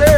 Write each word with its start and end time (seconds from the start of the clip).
Ini 0.00 0.08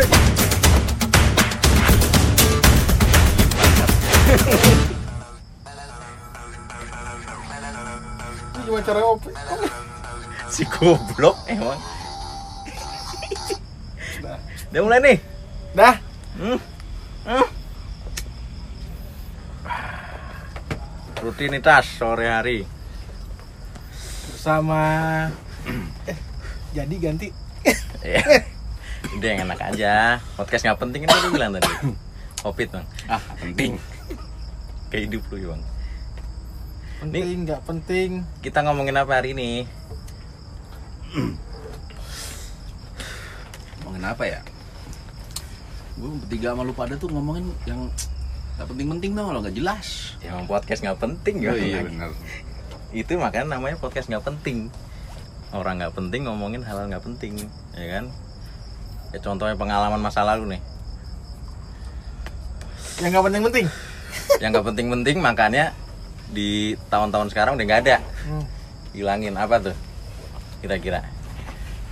gimana 8.63 8.87
cara 8.87 9.01
op? 9.03 9.27
Si 10.47 10.63
goblok 10.71 11.35
emang. 11.51 11.83
Dah. 14.23 14.39
Udah 14.71 14.81
mulai 14.87 15.01
nih. 15.03 15.19
Dah. 15.75 15.97
Hmm. 16.39 16.59
Hmm. 17.27 17.47
Rutinitas 21.19 21.91
sore 21.99 22.31
hari. 22.31 22.63
Bersama 24.31 24.83
eh 26.07 26.19
jadi 26.71 26.95
ganti 27.03 27.29
Ya. 28.03 28.23
Udah 29.23 29.39
yang 29.39 29.47
enak 29.47 29.63
aja. 29.71 30.19
Podcast 30.35 30.67
nggak 30.67 30.83
penting 30.83 31.07
kan 31.07 31.15
tadi 31.15 31.29
bilang 31.31 31.55
tadi. 31.55 31.71
Covid 32.43 32.69
bang. 32.75 32.87
Ah, 33.07 33.23
penting. 33.39 33.79
Kayak 34.91 35.03
hidup 35.07 35.23
lu 35.31 35.55
bang. 35.55 35.63
penting 37.03 37.47
nggak 37.47 37.63
penting 37.67 38.11
Kita 38.43 38.67
ngomongin 38.67 38.99
apa 38.99 39.23
hari 39.23 39.31
ini? 39.31 39.63
Ngomongin 43.79 44.11
apa 44.11 44.27
ya? 44.27 44.43
Gue 45.95 46.19
bertiga 46.19 46.59
sama 46.59 46.67
lu 46.67 46.75
pada 46.75 46.99
tuh 46.99 47.07
ngomongin 47.15 47.47
yang 47.63 47.95
gak 48.59 48.67
penting-penting 48.75 49.15
dong 49.15 49.31
kalau 49.31 49.39
nggak 49.39 49.55
jelas. 49.55 50.19
Ya 50.19 50.35
emang 50.35 50.51
podcast 50.51 50.83
nggak 50.83 50.99
penting 50.99 51.47
Oh 51.47 51.55
ya. 51.55 51.63
iya 51.63 51.81
benar. 51.87 52.11
Itu 52.91 53.23
makanya 53.23 53.55
namanya 53.55 53.79
podcast 53.79 54.11
nggak 54.11 54.27
penting. 54.27 54.67
Orang 55.55 55.79
nggak 55.79 55.95
penting 55.95 56.27
ngomongin 56.27 56.67
hal-hal 56.67 56.91
nggak 56.91 57.07
penting, 57.07 57.39
ya 57.79 57.87
kan? 57.87 58.11
Ya 59.13 59.19
contohnya 59.21 59.57
pengalaman 59.57 60.01
masa 60.01 60.25
lalu 60.25 60.57
nih. 60.57 60.63
yang 63.03 63.11
nggak 63.11 63.25
penting 63.25 63.43
penting 63.43 63.67
Yang 64.39 64.49
nggak 64.53 64.67
penting-penting 64.69 65.17
makanya 65.19 65.65
di 66.33 66.79
tahun-tahun 66.89 67.29
sekarang 67.29 67.61
udah 67.61 67.65
nggak 67.69 67.83
ada. 67.89 67.97
hmm. 68.29 68.45
Hilangin 68.97 69.37
apa 69.37 69.61
tuh? 69.61 69.77
Kira-kira. 70.65 71.05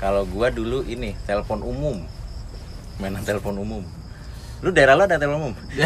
Kalau 0.01 0.25
gua 0.25 0.49
dulu 0.49 0.81
ini 0.89 1.13
telepon 1.29 1.61
umum. 1.61 2.01
Mainan 2.97 3.25
telepon 3.25 3.57
umum. 3.61 3.85
Lu 4.61 4.69
daerah 4.69 4.93
lu 4.93 5.09
ada 5.09 5.17
telepon 5.17 5.41
umum? 5.41 5.55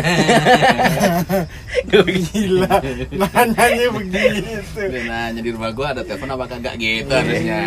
gila 2.34 2.74
nanyanya 3.14 3.86
begitu 3.94 4.50
Dia 4.74 5.02
nanya 5.06 5.40
di 5.40 5.50
rumah 5.54 5.70
gue 5.70 5.86
ada 5.86 6.02
telepon 6.02 6.34
apa 6.34 6.44
kagak 6.50 6.74
gitu 6.76 7.06
harusnya. 7.06 7.58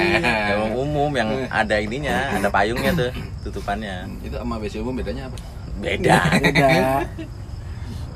Telepon 0.52 0.72
umum 0.76 1.12
yang 1.16 1.30
ada 1.48 1.76
ininya, 1.80 2.36
ada 2.36 2.52
payungnya 2.52 2.92
tuh, 2.92 3.10
tutupannya. 3.48 4.04
Itu 4.20 4.36
sama 4.36 4.60
BC 4.60 4.84
umum 4.84 5.00
bedanya 5.00 5.32
apa? 5.32 5.38
Beda. 5.80 6.18
beda 6.44 6.68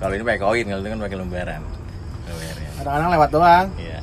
Kalau 0.02 0.12
ini 0.12 0.24
pakai 0.26 0.42
koin, 0.42 0.66
kalau 0.66 0.82
itu 0.82 0.90
kan 0.90 1.00
pakai 1.00 1.18
lembaran. 1.18 1.62
Kadang-kadang 2.82 3.10
lewat 3.14 3.30
doang 3.30 3.68
Iya. 3.78 4.00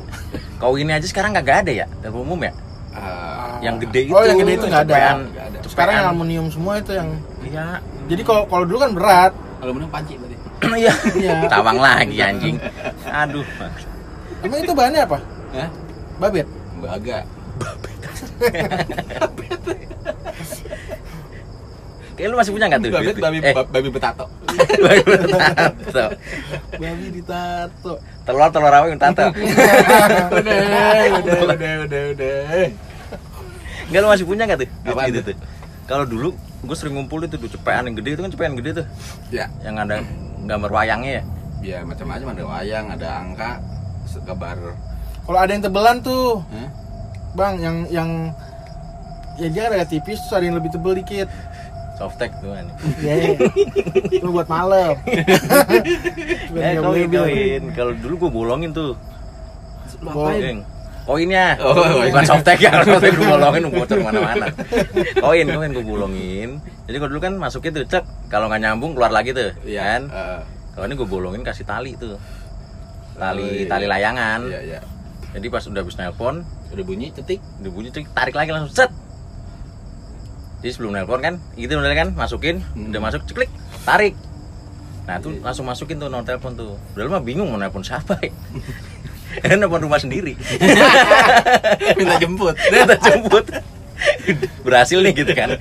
Koinnya 0.58 0.94
aja 0.96 1.06
sekarang 1.06 1.34
kagak 1.34 1.66
ada 1.66 1.72
ya, 1.74 1.86
telepon 2.00 2.22
umum 2.24 2.40
ya? 2.40 2.52
Ah, 2.94 3.58
Yang 3.60 3.86
gede 3.86 4.00
itu. 4.06 4.14
oh 4.14 4.22
yang 4.24 4.38
gede 4.38 4.52
itu 4.56 4.66
nggak 4.66 4.84
ada 4.90 4.96
ada. 5.22 5.58
sekarang 5.66 5.94
aluminium 6.02 6.46
semua 6.50 6.78
itu 6.80 6.94
yang 6.94 7.14
Iya. 7.44 7.78
Jadi 8.08 8.22
kalau 8.24 8.42
kalau 8.48 8.64
dulu 8.64 8.78
kan 8.80 8.90
berat 8.96 9.32
aluminium 9.60 9.90
panci 9.92 10.14
berarti. 10.18 10.36
Iya. 10.68 10.90
Iya. 11.14 11.46
Tawang 11.46 11.78
lagi 11.78 12.18
anjing. 12.18 12.58
Aduh. 13.06 13.46
emang 14.42 14.58
itu 14.62 14.70
bahannya 14.74 15.02
apa 15.06 15.18
Hah? 15.54 15.68
babet 16.18 16.46
Agak. 16.86 17.26
Kayak 22.18 22.34
lu 22.34 22.36
masih 22.38 22.50
punya 22.50 22.66
nggak 22.66 22.82
tuh? 22.82 22.90
Babi, 22.90 23.14
babi, 23.14 23.38
eh, 23.46 23.54
babi 23.54 23.88
betato. 23.94 24.26
babi 24.84 25.02
bertato. 25.06 26.04
babi 26.74 27.06
ditato 27.14 27.92
Telur 28.26 28.50
telur 28.50 28.74
apa 28.74 28.86
yang 28.90 28.98
tato? 28.98 29.30
udah, 29.30 30.58
udah, 31.22 31.38
udah, 31.46 31.72
udah, 31.86 32.02
udah. 32.18 32.66
Enggak 33.86 34.00
lu 34.02 34.08
masih 34.10 34.26
punya 34.26 34.42
nggak 34.50 34.58
tuh? 34.66 34.68
Gitu 34.68 35.20
tuh? 35.22 35.24
tuh. 35.30 35.36
Kalau 35.86 36.04
dulu 36.10 36.34
gue 36.58 36.74
sering 36.74 36.94
ngumpul 36.94 37.20
itu 37.20 37.34
tuh 37.34 37.46
cepean 37.48 37.84
yang 37.84 37.94
gede 37.94 38.10
itu 38.12 38.20
kan 38.20 38.30
cepean 38.30 38.54
gede 38.54 38.70
tuh. 38.74 38.86
Ya, 39.30 39.46
Yang 39.60 39.76
ada 39.80 39.96
gambar 40.44 40.70
wayangnya 40.72 41.12
ya. 41.12 41.22
ya 41.60 41.78
macam-macam 41.82 42.26
ada 42.30 42.42
wayang, 42.46 42.86
ada 42.88 43.08
angka, 43.20 43.50
sekebar. 44.04 44.58
kalau 45.22 45.38
ada 45.38 45.50
yang 45.50 45.60
tebelan 45.60 45.98
tuh 46.00 46.40
Hah? 46.48 46.68
bang 47.30 47.54
yang 47.58 47.76
yang 47.88 48.10
ya 49.36 49.48
dia 49.48 49.62
agak 49.68 49.92
tipis 49.92 50.18
terus 50.18 50.32
ada 50.32 50.44
yang 50.44 50.56
lebih 50.56 50.70
tebel 50.70 50.96
dikit 50.96 51.28
Softtek 51.94 52.30
tuh 52.38 52.54
kan. 52.54 52.66
ya 52.98 53.34
itu 54.08 54.24
buat 54.24 54.46
malam 54.46 54.94
Eh, 56.54 56.74
koin. 56.78 57.62
Kalau 57.74 57.92
dulu 57.92 58.14
gue 58.18 58.30
bolongin 58.32 58.70
tuh. 58.70 58.94
Lu 59.98 60.08
Boy. 60.08 60.62
Koinnya. 61.08 61.56
Oh, 61.58 61.72
koin. 61.72 62.12
Bukan 62.12 62.20
softtek 62.22 62.58
ya, 62.60 62.70
softtek 62.84 63.16
gue 63.16 63.24
bolongin 63.24 63.64
bocor 63.66 63.96
mana-mana. 63.98 64.52
Koin, 65.16 65.46
koin 65.48 65.70
gue 65.72 65.80
bolongin. 65.82 66.60
Jadi 66.84 66.96
kalau 66.96 67.10
dulu 67.10 67.20
kan 67.22 67.34
masukin 67.34 67.72
tuh 67.72 67.80
cek, 67.82 68.04
kalau 68.28 68.44
nggak 68.46 68.60
nyambung 68.60 68.92
keluar 68.92 69.08
lagi 69.08 69.32
tuh, 69.32 69.56
Iya. 69.64 69.82
kan? 69.88 70.02
eh, 70.06 70.40
Kalau 70.70 70.84
ini 70.84 70.94
gue 70.94 71.08
bolongin 71.08 71.40
kasih 71.40 71.64
tali 71.64 71.96
tuh. 71.96 72.14
Oh, 72.14 72.20
Tali 73.18 73.64
iya. 73.64 73.66
tali 73.66 73.86
layangan. 73.88 74.40
Iya, 74.46 74.60
iya. 74.62 74.80
Jadi 75.32 75.46
pas 75.48 75.64
udah 75.64 75.80
habis 75.80 75.96
nelpon, 75.96 76.44
Udah 76.68 76.84
bunyi 76.84 77.08
cetik. 77.08 77.40
udah 77.58 77.70
bunyi 77.72 77.88
cek, 77.88 78.04
tarik 78.12 78.36
lagi 78.36 78.52
langsung 78.52 78.70
set. 78.70 78.92
Jadi 80.60 80.70
sebelum 80.70 80.92
nelpon 80.92 81.18
kan, 81.18 81.34
gitu 81.54 81.72
bener 81.72 81.96
kan, 81.96 82.08
masukin, 82.12 82.60
Hmm. 82.68 82.92
udah 82.92 83.00
masuk, 83.00 83.24
ceklik, 83.24 83.48
tarik. 83.82 84.12
Nah 85.04 85.16
tuh 85.18 85.32
Iya. 85.32 85.40
langsung 85.42 85.64
masukin 85.64 85.96
tuh 85.96 86.06
nomor 86.06 86.22
telepon 86.22 86.52
tuh. 86.52 86.76
Udah 86.92 87.02
lu 87.02 87.10
mah 87.10 87.22
bingung 87.22 87.48
mau 87.48 87.56
nelpon 87.56 87.80
siapa 87.80 88.20
ya. 88.20 88.28
Kan 89.42 89.58
nelpon 89.58 89.80
rumah 89.80 89.96
sendiri. 89.96 90.32
Minta 91.98 92.16
jemput. 92.16 92.54
Dia 92.72 92.84
tak 92.84 93.00
jemput. 93.02 93.44
Berhasil 94.62 94.98
nih 94.98 95.12
gitu 95.12 95.32
kan. 95.32 95.58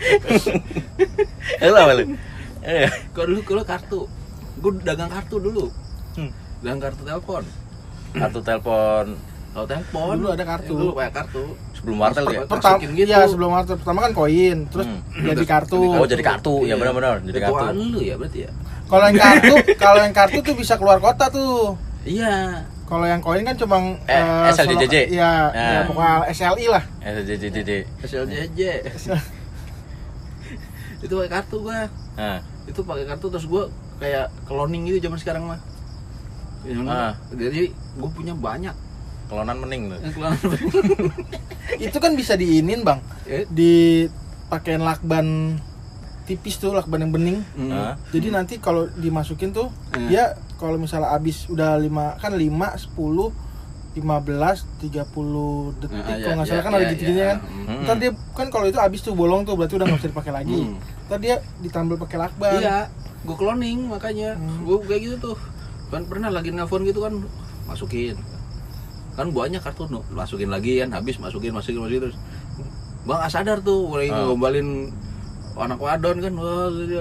Apa 1.59 1.93
lu? 1.93 2.13
Eh, 2.61 2.89
Kok 3.11 3.25
dulu 3.25 3.41
kalau 3.43 3.63
kartu? 3.63 3.99
Gue 4.57 4.71
dagang 4.81 5.07
kartu 5.07 5.37
dulu. 5.37 5.69
Hmm. 6.13 6.29
Dagang 6.59 6.81
kartu 6.81 7.01
telepon. 7.01 7.43
Kartu 8.09 8.39
telepon 8.41 9.05
Kalau 9.49 9.65
telepon 9.65 10.13
Dulu 10.15 10.29
ada 10.31 10.45
kartu. 10.45 10.69
Ya, 10.69 10.79
dulu 10.79 10.91
kayak 10.93 11.13
kartu. 11.13 11.43
sebelum 11.73 11.97
wartel 11.99 12.25
ya. 12.27 12.41
pertama 12.43 12.75
gitu. 12.81 13.05
ya 13.05 13.19
sebelum 13.23 13.49
wartel 13.51 13.77
pertama 13.77 13.99
kan 14.01 14.11
koin 14.11 14.65
terus 14.67 14.85
Hmm. 14.87 15.29
jadi 15.29 15.45
kartu 15.47 15.77
Oh 15.77 16.05
jadi 16.05 16.23
kartu, 16.25 16.53
ya 16.61 16.73
Iya. 16.73 16.75
benar-benar 16.75 17.15
jadi 17.21 17.39
kartu. 17.39 17.63
Lu 17.71 17.99
ya 17.99 18.15
berarti 18.17 18.39
ya? 18.43 18.51
kalau 18.85 19.05
yang 19.05 19.17
kartu 19.19 19.53
kalau 19.77 19.99
yang 20.01 20.09
kartu 20.11 20.37
tuh 20.41 20.53
bisa 20.53 20.73
keluar 20.73 20.97
kota 20.97 21.29
tuh 21.29 21.77
Iya. 22.01 22.65
Kalau 22.87 23.03
yang 23.03 23.19
koin 23.19 23.43
kan 23.43 23.53
cuma 23.53 23.77
Eh, 24.01 24.47
SLJJJ? 24.49 25.11
ya, 25.11 25.51
Ya. 25.51 25.67
ya 25.75 25.79
pokoknya 25.83 26.31
SLI 26.31 26.65
lah 26.67 26.83
Eh, 26.99 27.19
JJJJ. 27.21 27.71
SLJJ. 28.01 28.61
itu 30.97 31.13
pakai 31.13 31.31
kartu 31.31 31.57
gua. 31.61 31.85
Nah, 32.15 32.39
Itu 32.63 32.81
pakai 32.81 33.05
kartu 33.05 33.27
terus 33.27 33.45
gua 33.45 33.67
kayak 33.97 34.31
cloning 34.43 34.87
gitu 34.87 35.03
zaman 35.03 35.17
sekarang 35.17 35.43
mah. 35.45 35.59
Ah. 36.85 37.13
Jadi 37.29 37.69
gua 37.95 38.09
punya 38.09 38.33
banyak. 38.33 38.73
kelonan 39.27 39.59
mening 39.59 39.91
tuh. 39.91 39.99
Itu 41.83 41.99
kan 41.99 42.15
bisa 42.15 42.33
diinin 42.33 42.79
bang 42.81 43.03
Eh, 43.25 43.43
di 43.45 44.07
pakaian 44.47 44.79
lakban 44.79 45.59
tipis 46.23 46.55
tuh 46.55 46.71
lakban 46.71 47.03
yang 47.03 47.11
bening 47.11 47.43
hmm. 47.53 47.67
Hah? 47.69 47.99
jadi 48.09 48.31
nanti 48.31 48.55
kalau 48.55 48.87
dimasukin 48.89 49.51
tuh 49.51 49.67
Hmm. 49.91 50.07
dia 50.07 50.31
kalau 50.57 50.75
misalnya 50.75 51.09
habis 51.09 51.45
udah 51.45 51.77
lima 51.77 52.17
kan 52.17 52.33
5 52.33 52.43
10 52.91 53.47
15 53.93 53.97
30 53.97 54.93
detik 55.79 55.97
Ah, 55.97 56.05
kalau 56.05 56.21
ya, 56.21 56.35
nggak 56.35 56.45
salah 56.45 56.53
ya, 56.53 56.61
kan 56.61 56.71
ada 56.71 56.77
ya, 56.77 56.85
gitu-gitunya 56.87 57.17
ya. 57.19 57.29
kan 57.29 57.37
Hmm. 57.65 57.81
ntar 57.81 57.95
dia 57.97 58.11
kan 58.31 58.47
kalau 58.47 58.65
itu 58.65 58.77
habis 58.77 59.01
tuh 59.01 59.13
bolong 59.13 59.41
tuh 59.41 59.53
berarti 59.53 59.73
udah 59.73 59.85
nggak 59.85 59.99
bisa 59.99 60.09
dipakai 60.09 60.31
lagi 60.31 60.57
Hmm. 60.59 60.77
ntar 61.07 61.17
dia 61.17 61.35
ditambal 61.59 61.97
pakai 61.97 62.17
lakban 62.19 62.57
Iya, 62.57 62.77
gue 63.19 63.35
cloning 63.35 63.79
makanya. 63.87 64.29
Hmm. 64.33 64.63
Gue 64.63 64.77
kayak 64.83 65.01
gitu 65.03 65.15
tuh. 65.23 65.37
Kan 65.87 66.05
pernah 66.05 66.29
lagi 66.29 66.51
nelpon 66.51 66.83
gitu 66.83 66.99
kan 66.99 67.13
masukin. 67.65 68.13
Kan 69.13 69.31
banyak 69.31 69.59
kartu 69.59 69.87
no. 69.87 70.05
masukin 70.11 70.47
lagi 70.47 70.77
kan 70.77 70.91
habis 70.91 71.17
masukin 71.17 71.49
masukin 71.49 71.81
masukin 71.81 72.01
terus. 72.03 72.17
Bang 73.01 73.17
ah, 73.17 73.27
sadar 73.27 73.59
tuh 73.59 73.87
mulai 73.87 74.07
Ah. 74.07 74.27
ngombalin 74.27 74.93
anak 75.57 75.79
wadon 75.79 76.21
kan 76.21 76.33
wah 76.33 76.69
di 76.69 76.93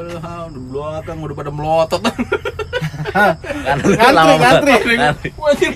belakang 0.64 1.18
udah 1.20 1.36
pada 1.36 1.52
melotot 1.52 2.00
Kan 3.12 4.12
Ngantri, 4.14 4.34
ngantri. 4.38 4.94
Ngantri. 4.96 5.30
wajib 5.36 5.72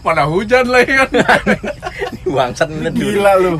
mana 0.00 0.22
hujan 0.24 0.66
lagi 0.66 0.92
kan 0.94 1.10
Bangsat 2.24 2.68
ini 2.68 2.90
gila 2.90 3.32
lu 3.38 3.52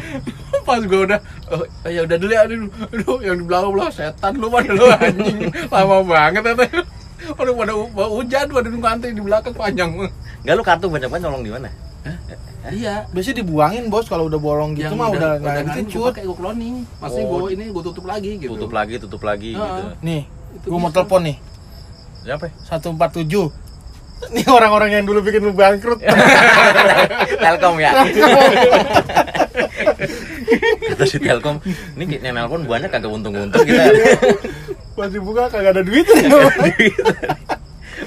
pas 0.63 0.81
gue 0.81 1.01
udah 1.03 1.21
oh, 1.49 1.65
ya 1.85 2.05
udah 2.05 2.17
dulu 2.17 2.29
ya 2.31 2.45
aduh, 2.45 2.69
aduh 2.87 3.19
yang 3.21 3.37
di 3.37 3.45
belakang 3.45 3.73
belakang 3.73 3.95
setan 3.95 4.37
lu 4.37 4.49
pada 4.49 4.69
lu 4.71 4.85
anjing 4.87 5.39
lama 5.67 5.97
banget 6.05 6.43
ya 6.45 6.55
udah 7.33 7.55
pada 7.57 7.73
hu- 7.73 8.13
hujan 8.15 8.47
pada 8.47 8.69
nunggu 8.69 8.85
antri 8.87 9.11
di 9.11 9.23
belakang 9.23 9.53
panjang 9.53 9.91
Enggak 10.39 10.55
lu 10.55 10.63
kartu 10.63 10.87
banyak 10.87 11.09
banget 11.09 11.23
nyolong 11.25 11.43
di 11.43 11.51
mana? 11.51 11.69
Hah? 12.05 12.17
Iya. 12.69 12.95
Biasanya 13.11 13.37
dibuangin 13.39 13.89
bos 13.89 14.07
kalau 14.07 14.29
udah 14.29 14.37
bolong 14.37 14.77
gitu 14.77 14.93
mah 14.93 15.09
udah 15.09 15.41
nggak 15.41 15.55
udah 15.65 15.75
kecut. 15.75 16.13
pakai 16.13 16.25
gue 16.25 16.37
cloning. 16.37 16.75
Maksudnya 17.01 17.27
Oh. 17.27 17.33
gue 17.39 17.51
ini 17.51 17.65
gue 17.69 17.83
tutup 17.83 18.05
lagi 18.05 18.31
gitu. 18.37 18.53
tutup 18.55 18.71
lagi 18.71 18.95
tutup 18.99 19.23
lagi 19.23 19.51
gitu 19.53 19.83
Nih, 20.01 20.23
gue 20.63 20.79
mau 20.79 20.89
telepon 20.89 21.21
nih. 21.25 21.37
Siapa 22.23 22.45
ya? 22.47 22.53
147 22.71 23.27
Ini 24.29 24.43
orang-orang 24.47 24.91
yang 24.93 25.05
dulu 25.05 25.23
bikin 25.23 25.41
lu 25.41 25.55
bangkrut. 25.55 26.03
Telkom 27.43 27.79
ya 27.79 27.95
kata 30.89 31.05
si 31.05 31.19
Telkom 31.19 31.61
ini 31.95 32.05
kayak 32.09 32.33
nelpon 32.33 32.65
banyak 32.65 32.89
kagak 32.89 33.11
untung-untung 33.11 33.63
kita 33.63 33.85
Pas 34.95 35.07
dibuka 35.07 35.47
kagak 35.47 35.71
ada 35.71 35.83
duit. 35.83 36.03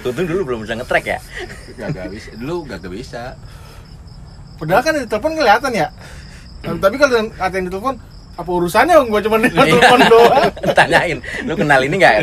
untung 0.01 0.25
dulu 0.25 0.41
belum 0.45 0.59
bisa 0.63 0.75
ngetrack 0.75 1.05
ya 1.07 1.19
Gak 1.77 2.07
bisa. 2.09 2.29
Dulu 2.35 2.67
gak 2.67 2.83
bisa. 2.85 3.33
Padahal 4.55 4.83
kan 4.83 4.93
di 4.93 5.07
telepon 5.07 5.33
kelihatan 5.33 5.71
ya. 5.73 5.87
Nah, 6.61 6.77
Tapi 6.77 6.95
kalau 6.95 7.13
yang- 7.15 7.31
kata 7.31 7.53
yang 7.55 7.65
di 7.65 7.73
telepon 7.73 7.95
apa 8.31 8.49
urusannya 8.49 8.95
gua 9.07 9.19
cuma 9.19 9.37
Iya. 9.39 9.49
telepon 9.49 9.99
doang. 10.07 10.45
tanyain 10.71 11.17
lu 11.43 11.53
kenal 11.53 11.81
ini 11.81 11.95
nggak 11.95 12.13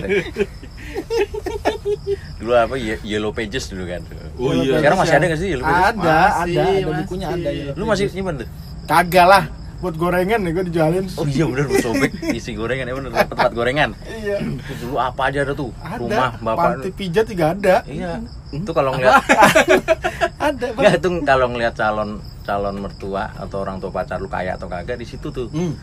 dulu 2.49 2.57
apa 2.57 2.75
Ye- 2.75 3.03
Yellow 3.05 3.31
Pages 3.31 3.69
dulu 3.69 3.85
kan 3.85 4.01
Oh 4.37 4.57
iya. 4.57 4.81
sekarang 4.81 4.97
masih 4.97 5.15
ada 5.15 5.25
nggak 5.27 5.37
sih 5.37 5.49
Yellow 5.51 5.67
Pages 5.67 5.85
Ada, 5.85 6.01
Masih, 6.01 6.57
ada, 6.57 6.63
ada 6.65 6.93
bukunya 6.97 7.27
ada. 7.29 7.51
ya. 7.53 7.73
lu 7.75 7.85
masih 7.85 8.05
nyimpen 8.09 8.35
tuh 8.41 8.49
Kagak 8.89 9.27
lah, 9.27 9.45
buat 9.79 9.95
gorengan 9.95 10.41
nih 10.41 10.51
gua 10.51 10.65
dijualin. 10.65 11.05
oh 11.13 11.29
iya 11.29 11.45
bener 11.45 11.69
lu 11.69 11.77
sobek 11.77 12.09
isi 12.33 12.51
gorengan 12.53 12.85
ya 12.85 12.95
bener 12.97 13.13
tempat, 13.23 13.53
gorengan 13.53 13.91
Iya. 14.03 14.41
Itu 14.41 14.73
dulu 14.81 14.97
apa 14.97 15.29
aja 15.29 15.39
ada 15.41 15.53
tuh 15.53 15.77
Ada. 15.77 16.01
rumah 16.01 16.29
bapak 16.41 16.65
Panti 16.81 16.91
pijat 16.91 17.27
juga 17.27 17.53
ada. 17.53 17.77
iya 17.85 18.17
itu 18.49 18.71
kalau 18.73 18.91
ngeliat 18.91 19.21
Ada, 20.41 20.67
nggak 20.73 20.95
itu 20.97 21.09
kalau 21.23 21.47
ngeliat 21.49 21.75
calon 21.75 22.11
calon 22.43 22.77
mertua 22.79 23.29
atau 23.37 23.61
orang 23.61 23.77
tua 23.77 23.93
pacar 23.93 24.17
lu 24.17 24.27
kaya 24.27 24.55
atau 24.55 24.67
kagak 24.67 24.97
di 24.97 25.05
situ 25.05 25.29
tuh 25.29 25.51
Hmm. 25.51 25.77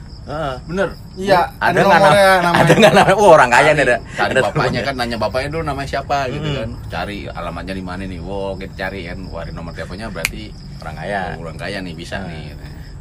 Bener. 0.65 0.89
Iya, 1.15 1.53
ada, 1.55 1.69
ada 1.69 1.79
nggak 1.79 1.85
nomornya 1.95 2.25
nama- 2.25 2.41
namanya. 2.41 2.59
ada 2.59 2.73
nggak 2.73 2.93
namanya 2.93 3.15
oh 3.15 3.29
orang 3.29 3.49
kaya 3.49 3.69
nih 3.71 3.83
ada 3.83 3.97
Cari 4.09 4.25
ada 4.27 4.41
bapaknya 4.41 4.79
kan 4.81 4.93
nanya 4.95 5.17
bapaknya 5.17 5.49
dulu 5.49 5.63
namanya 5.63 5.87
siapa 5.87 6.17
gitu 6.27 6.47
Mm. 6.47 6.55
kan. 6.55 6.69
Cari 6.89 7.17
alamatnya 7.27 7.73
di 7.73 7.83
mana 7.83 8.03
nih. 8.03 8.19
Wow, 8.19 8.55
kita 8.55 8.73
cari 8.75 8.99
kan. 9.03 9.17
Warin 9.23 9.53
nomor 9.53 9.71
teleponnya 9.71 10.09
berarti 10.09 10.49
orang 10.77 10.95
kaya 10.95 11.21
oh, 11.31 11.41
orang 11.41 11.57
kaya 11.57 11.77
nih 11.79 11.93
bisa 11.93 12.17
Nah. 12.17 12.27
nih. 12.27 12.45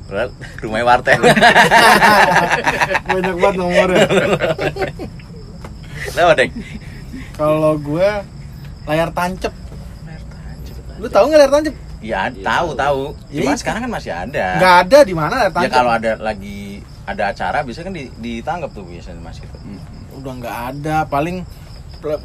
Padahal 0.05 0.29
rumahnya 0.61 0.85
warteg 0.85 1.17
Banyak 3.09 3.35
banget 3.35 3.55
nomornya. 3.57 4.05
Kenapa 6.05 6.33
dek? 6.35 6.51
Kalau 7.35 7.73
gue 7.79 8.09
layar 8.85 9.09
tancep. 9.11 9.53
Lu 10.95 11.09
tahu 11.09 11.25
nggak 11.27 11.41
layar 11.41 11.53
tancep? 11.53 11.75
Ya 12.01 12.29
tahu 12.31 12.77
tahu. 12.77 13.03
Ya, 13.27 13.41
Cuma 13.41 13.51
itu. 13.51 13.61
sekarang 13.65 13.81
kan 13.83 13.93
masih 13.93 14.13
ada. 14.13 14.47
Nggak 14.55 14.75
ada 14.85 14.99
di 15.03 15.15
mana 15.15 15.33
layar 15.35 15.49
Ya 15.49 15.57
tancep. 15.57 15.73
kalau 15.73 15.91
ada 15.91 16.13
lagi 16.21 16.61
ada 17.05 17.23
acara 17.31 17.61
biasanya 17.61 17.93
kan 17.93 17.97
di, 17.97 18.05
ditangkap 18.17 18.71
tuh 18.73 18.85
biasanya 18.85 19.21
mas 19.21 19.37
gitu. 19.37 19.57
Hmm. 19.61 19.81
Udah 20.17 20.33
nggak 20.41 20.57
ada. 20.73 20.97
Paling 21.05 21.45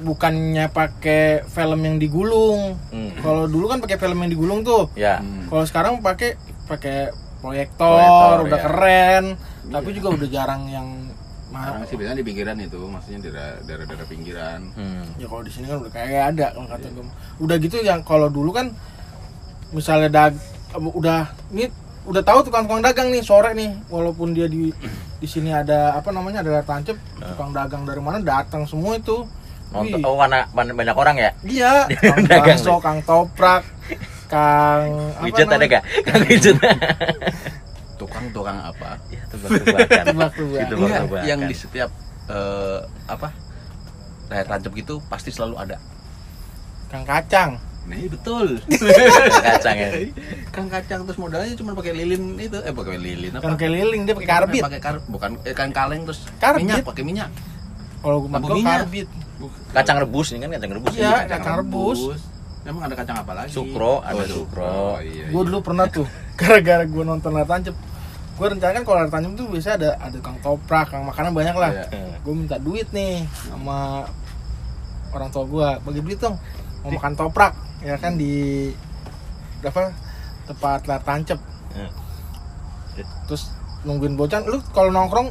bukannya 0.03 0.67
pakai 0.71 1.47
film 1.47 1.79
yang 1.83 1.95
digulung. 1.99 2.75
Hmm. 2.91 3.11
Kalau 3.19 3.47
dulu 3.47 3.71
kan 3.71 3.79
pakai 3.79 3.95
film 3.95 4.19
yang 4.19 4.31
digulung 4.31 4.59
tuh. 4.63 4.91
Ya. 4.95 5.19
Hmm. 5.19 5.47
Kalau 5.47 5.63
sekarang 5.67 5.93
pakai 5.99 6.35
pakai 6.67 7.11
proyektor, 7.39 7.87
Proyektor, 7.95 8.37
udah 8.47 8.59
ya. 8.59 8.65
keren. 8.67 9.25
Tapi 9.69 9.89
juga 9.95 10.07
udah 10.15 10.27
jarang 10.27 10.63
yang 10.67 10.87
mahal. 11.49 11.81
sih 11.87 11.97
biasanya 11.97 12.21
di 12.21 12.27
pinggiran 12.27 12.57
itu, 12.61 12.77
maksudnya 12.77 13.19
di 13.25 13.29
daerah- 13.33 13.59
daerah-daerah 13.65 14.07
pinggiran. 14.07 14.59
Hmm. 14.75 15.03
Ya 15.17 15.25
kalau 15.25 15.43
di 15.43 15.51
sini 15.51 15.65
kan 15.65 15.77
udah 15.81 15.91
kayak 15.91 16.23
ada 16.35 16.45
kalau 16.53 16.67
kata 16.67 16.87
gue. 16.89 17.05
Udah 17.39 17.55
gitu 17.57 17.75
yang 17.79 17.99
kalau 18.03 18.27
dulu 18.29 18.51
kan 18.53 18.71
misalnya 19.69 20.09
dag 20.09 20.33
udah 20.75 21.29
ini 21.49 21.69
udah 22.03 22.23
tahu 22.23 22.39
tukang-tukang 22.41 22.79
dagang 22.79 23.09
nih 23.09 23.21
sore 23.21 23.51
nih 23.51 23.69
walaupun 23.87 24.31
dia 24.31 24.47
di 24.47 24.71
di 25.19 25.27
sini 25.27 25.51
ada 25.51 25.93
apa 25.93 26.09
namanya 26.09 26.39
ada 26.39 26.63
tancep 26.63 26.95
tukang 27.19 27.51
dagang 27.51 27.83
dari 27.83 27.99
mana 27.99 28.17
datang 28.19 28.63
semua 28.63 28.95
itu 28.95 29.27
Nonton, 29.69 30.01
oh 30.01 30.17
mana, 30.17 30.49
mana- 30.49 30.73
banyak 30.73 30.97
orang 30.97 31.15
ya? 31.15 31.29
iya 31.45 31.85
kang 32.01 32.25
Dagang 32.25 32.57
bakso 32.57 32.81
kang 32.81 32.99
toprak 33.05 33.61
kang 34.25 35.13
apa 35.13 35.21
Widget 35.21 35.45
ada 35.45 35.65
gak? 35.67 35.83
Kang 36.07 36.21
widget. 36.25 36.57
Tukang-tukang 37.97 38.57
apa? 38.63 38.97
ya 39.13 39.21
Enggak, 39.29 40.29
tebak-tebakan. 40.69 41.21
yang 41.21 41.41
di 41.45 41.53
setiap 41.53 41.89
eh, 42.25 42.79
apa? 43.05 43.29
layar 44.29 44.45
tancap 44.47 44.73
gitu 44.73 45.01
pasti 45.05 45.29
selalu 45.29 45.57
ada. 45.59 45.77
kang 46.89 47.05
kacang 47.05 47.51
Nah, 47.85 47.95
iya, 47.95 48.07
betul. 48.07 48.47
kacang 49.47 49.77
ya. 49.77 49.89
Kang 50.49 50.67
kacang 50.67 51.01
terus 51.03 51.17
modalnya 51.17 51.53
cuma 51.53 51.73
pakai 51.73 51.93
lilin 51.93 52.35
itu, 52.35 52.57
eh 52.59 52.69
pakai 52.69 52.97
lilin 52.97 53.31
apa? 53.31 53.43
kang 53.43 53.57
keliling 53.57 54.01
dia 54.03 54.13
pakai 54.13 54.29
karbit 54.29 54.61
Pakai 54.61 54.79
kar 54.79 54.95
bukan 55.05 55.29
eh, 55.41 55.53
kan 55.53 55.69
kaleng 55.69 56.03
terus 56.03 56.27
Karbit. 56.37 56.61
minyak, 56.63 56.83
pakai 56.83 57.01
minyak. 57.01 57.29
kalau 57.99 58.21
gue 58.21 58.29
minyak. 58.29 58.85
karbit 58.85 59.07
Kacang 59.71 59.97
rebus 59.99 60.27
ini 60.29 60.39
kan 60.39 60.49
kacang 60.51 60.71
rebus. 60.75 60.93
Iya, 60.93 61.07
ya. 61.07 61.17
kacang 61.29 61.55
rebus. 61.57 61.99
Emang 62.61 62.83
ada 62.83 62.93
kacang 62.93 63.17
apa 63.17 63.31
lagi? 63.33 63.49
Sukro, 63.49 64.03
ada 64.03 64.19
Oh, 64.19 64.27
sukro. 64.27 64.99
iya, 64.99 65.25
gue 65.25 65.39
iya. 65.39 65.47
dulu 65.47 65.59
pernah 65.59 65.87
tuh 65.87 66.05
gara-gara 66.39 66.83
gue 66.83 67.03
nonton 67.03 67.31
layar 67.31 67.47
tancap 67.49 67.75
gue 68.35 68.47
rencana 68.47 68.71
kan 68.71 68.83
kalau 68.83 68.97
layar 68.99 69.09
tancap 69.09 69.31
tuh 69.33 69.45
biasa 69.47 69.69
ada 69.75 69.89
ada 69.97 70.17
kang 70.19 70.37
toprak 70.39 70.87
kang 70.87 71.03
makanan 71.03 71.31
banyak 71.33 71.55
lah 71.55 71.71
Iya. 71.73 72.19
Gue 72.19 72.33
minta 72.35 72.55
duit 72.55 72.85
nih 72.91 73.23
sama 73.41 74.05
orang 75.09 75.29
tua 75.29 75.43
gue 75.43 75.67
bagi 75.81 76.01
duit 76.01 76.19
dong 76.19 76.35
mau 76.79 76.91
makan 76.93 77.13
toprak 77.15 77.51
ya 77.79 77.95
kan 77.95 78.13
di 78.13 78.69
apa 79.61 79.91
tempat 80.45 80.83
layar 80.85 81.03
tancap 81.03 81.39
Hmm. 81.69 81.85
terus 83.25 83.53
nungguin 83.83 84.17
bocah 84.17 84.41
lu 84.41 84.57
kalau 84.69 84.89
nongkrong 84.89 85.29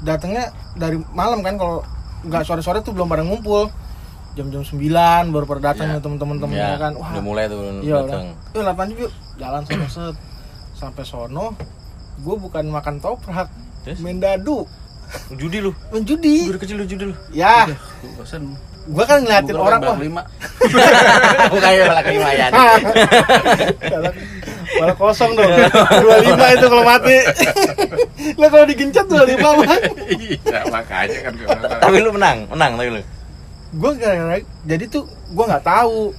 datangnya 0.00 0.48
dari 0.74 0.96
malam 1.12 1.38
kan 1.40 1.54
kalau 1.54 1.84
nggak 2.20 2.42
sore-sore 2.42 2.80
tuh 2.80 2.90
belum 2.90 3.04
pada 3.04 3.20
ngumpul 3.20 3.68
jam-jam 4.32 4.62
9 4.62 4.80
baru 5.28 5.44
pada 5.44 5.60
datang 5.68 5.92
nih 5.92 6.00
temen-temen 6.00 6.34
Ya, 6.34 6.40
temennya 6.40 6.76
kan 6.78 6.92
wah 6.94 7.10
udah 7.10 7.20
mulai 7.22 7.44
tuh 7.46 7.58
Iya 7.78 8.00
datang. 8.00 8.24
udah. 8.32 8.54
Yuk 8.54 8.64
lapan 8.64 8.86
yuk 8.92 9.10
jalan 9.36 9.62
sono 9.62 9.86
set. 9.88 10.16
Sampai 10.72 11.02
sono 11.02 11.46
gue 12.16 12.34
bukan 12.36 12.64
makan 12.66 12.96
toprak, 12.96 13.46
Terus? 13.82 13.98
main 13.98 14.16
dadu, 14.16 14.66
Judi 15.32 15.58
lu. 15.58 15.70
main 15.90 16.02
judi. 16.02 16.46
Udah 16.46 16.58
kecil 16.58 16.76
lu 16.76 16.86
judi 16.86 17.04
lu. 17.04 17.14
Ya, 17.30 17.66
bosan. 18.14 18.54
Gue 18.88 19.04
kan 19.04 19.20
ngeliatin 19.20 19.54
Gua 19.54 19.64
orang 19.68 19.80
bak 19.84 19.92
wah. 19.92 20.00
lima. 20.00 20.22
Bukannya 21.52 21.82
malah 21.84 22.04
keimayan. 22.04 22.50
Malah, 22.52 24.12
malah 24.80 24.94
kosong 24.96 25.32
dong. 25.36 25.50
25 25.52 26.56
itu 26.56 26.66
kalau 26.72 26.84
mati. 26.84 27.16
Lah 28.40 28.48
kalau 28.48 28.64
digencet 28.64 29.04
25 29.04 29.36
mah. 29.44 29.78
Iya, 30.08 30.60
makanya 30.72 31.18
kan 31.20 31.32
gua 31.36 31.48
tapi 31.84 31.96
lu 32.00 32.10
menang, 32.16 32.38
menang 32.48 32.72
tapi 32.80 32.90
lu. 32.96 33.02
Gue 33.76 33.90
jadi 34.64 34.84
tuh 34.88 35.04
gue 35.36 35.44
nggak 35.44 35.64
tahu 35.68 36.16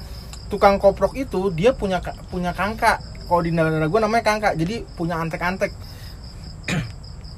tukang 0.53 0.77
koprok 0.77 1.17
itu 1.17 1.49
dia 1.57 1.73
punya 1.73 1.97
punya 2.29 2.53
kangka. 2.53 3.01
Kalau 3.25 3.41
di 3.41 3.49
negara 3.49 3.89
gue 3.89 3.99
namanya 4.01 4.23
kangka. 4.25 4.49
Jadi 4.53 4.85
punya 4.93 5.17
antek-antek. 5.17 5.73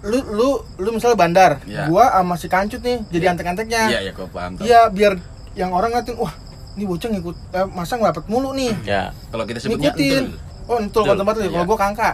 Lu 0.01 0.17
lu 0.34 0.48
lu 0.81 0.89
misalnya 0.91 1.13
bandar, 1.13 1.51
Iya. 1.63 1.86
gua 1.86 2.10
sama 2.10 2.34
si 2.34 2.48
kancut 2.48 2.81
nih 2.81 3.05
jadi 3.10 3.25
antek-anteknya. 3.31 3.84
Iya, 3.88 4.00
ya 4.10 4.12
gua 4.12 4.27
paham 4.27 4.51
tuh. 4.58 4.63
Iya 4.65 4.89
biar 4.89 5.13
yang 5.53 5.70
orang 5.72 5.93
ngatin 5.93 6.17
wah 6.17 6.34
ini 6.74 6.88
bocah 6.88 7.10
ngikut 7.12 7.36
eh, 7.51 7.67
masa 7.70 8.00
ngelapet 8.00 8.24
mulu 8.25 8.55
nih 8.55 8.72
Ya, 8.81 9.12
Kalau 9.27 9.43
kita 9.43 9.60
sebutnya 9.60 9.91
ngikutin 9.91 10.24
entul. 10.25 10.72
oh 10.72 10.77
entul 10.79 11.03
kalau 11.03 11.20
tempat 11.20 11.34
lu 11.36 11.41
kalau 11.43 11.53
iya. 11.53 11.67
gua 11.67 11.77
kangka 11.77 12.10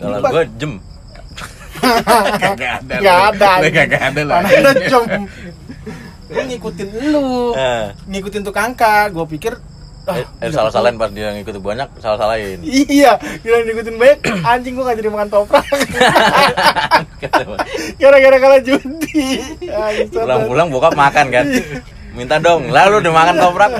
kalau 0.00 0.16
gua 0.18 0.44
jem. 0.56 0.72
Kagak 2.42 2.72
ada. 2.80 2.94
Nggak 2.98 3.18
ada. 3.34 3.50
Kagak 3.68 4.02
ada 4.02 4.20
lah. 4.24 4.34
mana 4.40 4.48
ada 4.70 4.86
gua 6.32 6.42
ngikutin 6.48 6.88
lu 7.12 7.52
Eh, 7.52 7.84
ngikutin 8.08 8.40
tuh 8.40 8.54
kangka 8.54 9.12
gua 9.12 9.28
pikir 9.28 9.52
ah, 10.02 10.14
eh, 10.14 10.26
eh, 10.40 10.48
udah 10.48 10.56
salah-salahin 10.56 10.96
pas 10.96 11.08
dia 11.08 11.30
ngikut 11.30 11.58
banyak, 11.58 11.88
salah-salahin. 11.98 12.58
iya 12.98 13.14
kira 13.38 13.62
ngikutin 13.62 13.96
banyak 13.96 14.18
anjing 14.42 14.74
gua 14.74 14.90
gak 14.90 14.98
jadi 14.98 15.10
makan 15.10 15.28
toprak 15.28 15.62
gara-gara 18.00 18.36
kalah 18.38 18.60
judi. 18.60 19.38
Pulang-pulang 20.10 20.68
bokap 20.68 20.94
makan 20.94 21.26
kan. 21.30 21.46
Minta 22.12 22.36
dong, 22.36 22.68
lalu 22.68 23.00
udah 23.00 23.12
makan 23.14 23.34
toprak. 23.38 23.70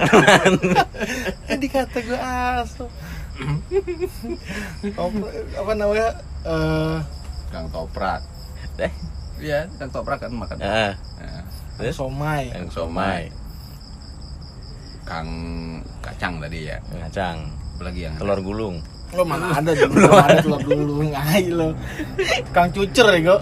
Jadi 1.44 1.66
kata 1.68 1.98
gue 2.00 2.16
aso. 2.16 2.86
Apa 5.52 5.72
namanya? 5.74 6.08
Eh, 6.42 6.96
Kang 7.52 7.68
toprak. 7.68 8.20
Eh, 8.78 8.92
Iya, 9.42 9.66
kang 9.74 9.90
toprak 9.90 10.22
kan 10.22 10.30
makan. 10.30 10.54
eh, 10.62 10.94
Nah, 10.94 11.42
terus 11.74 11.98
somai. 11.98 12.46
yang 12.54 12.70
somai, 12.70 13.26
Kang 15.12 15.28
kacang 16.00 16.40
tadi 16.40 16.72
ya. 16.72 16.80
kacang, 17.04 17.36
Apalagi 17.76 18.00
yang 18.08 18.14
telur 18.16 18.40
gulung. 18.40 18.76
Lo 19.12 19.28
mana 19.28 19.52
ada 19.52 19.76
belum 19.92 20.08
ada 20.08 20.40
telur 20.40 20.60
dulu 20.64 21.04
ngai 21.04 21.52
lo. 21.52 21.76
Kang 22.48 22.72
cucer 22.72 23.04
ya 23.12 23.20
gue. 23.22 23.38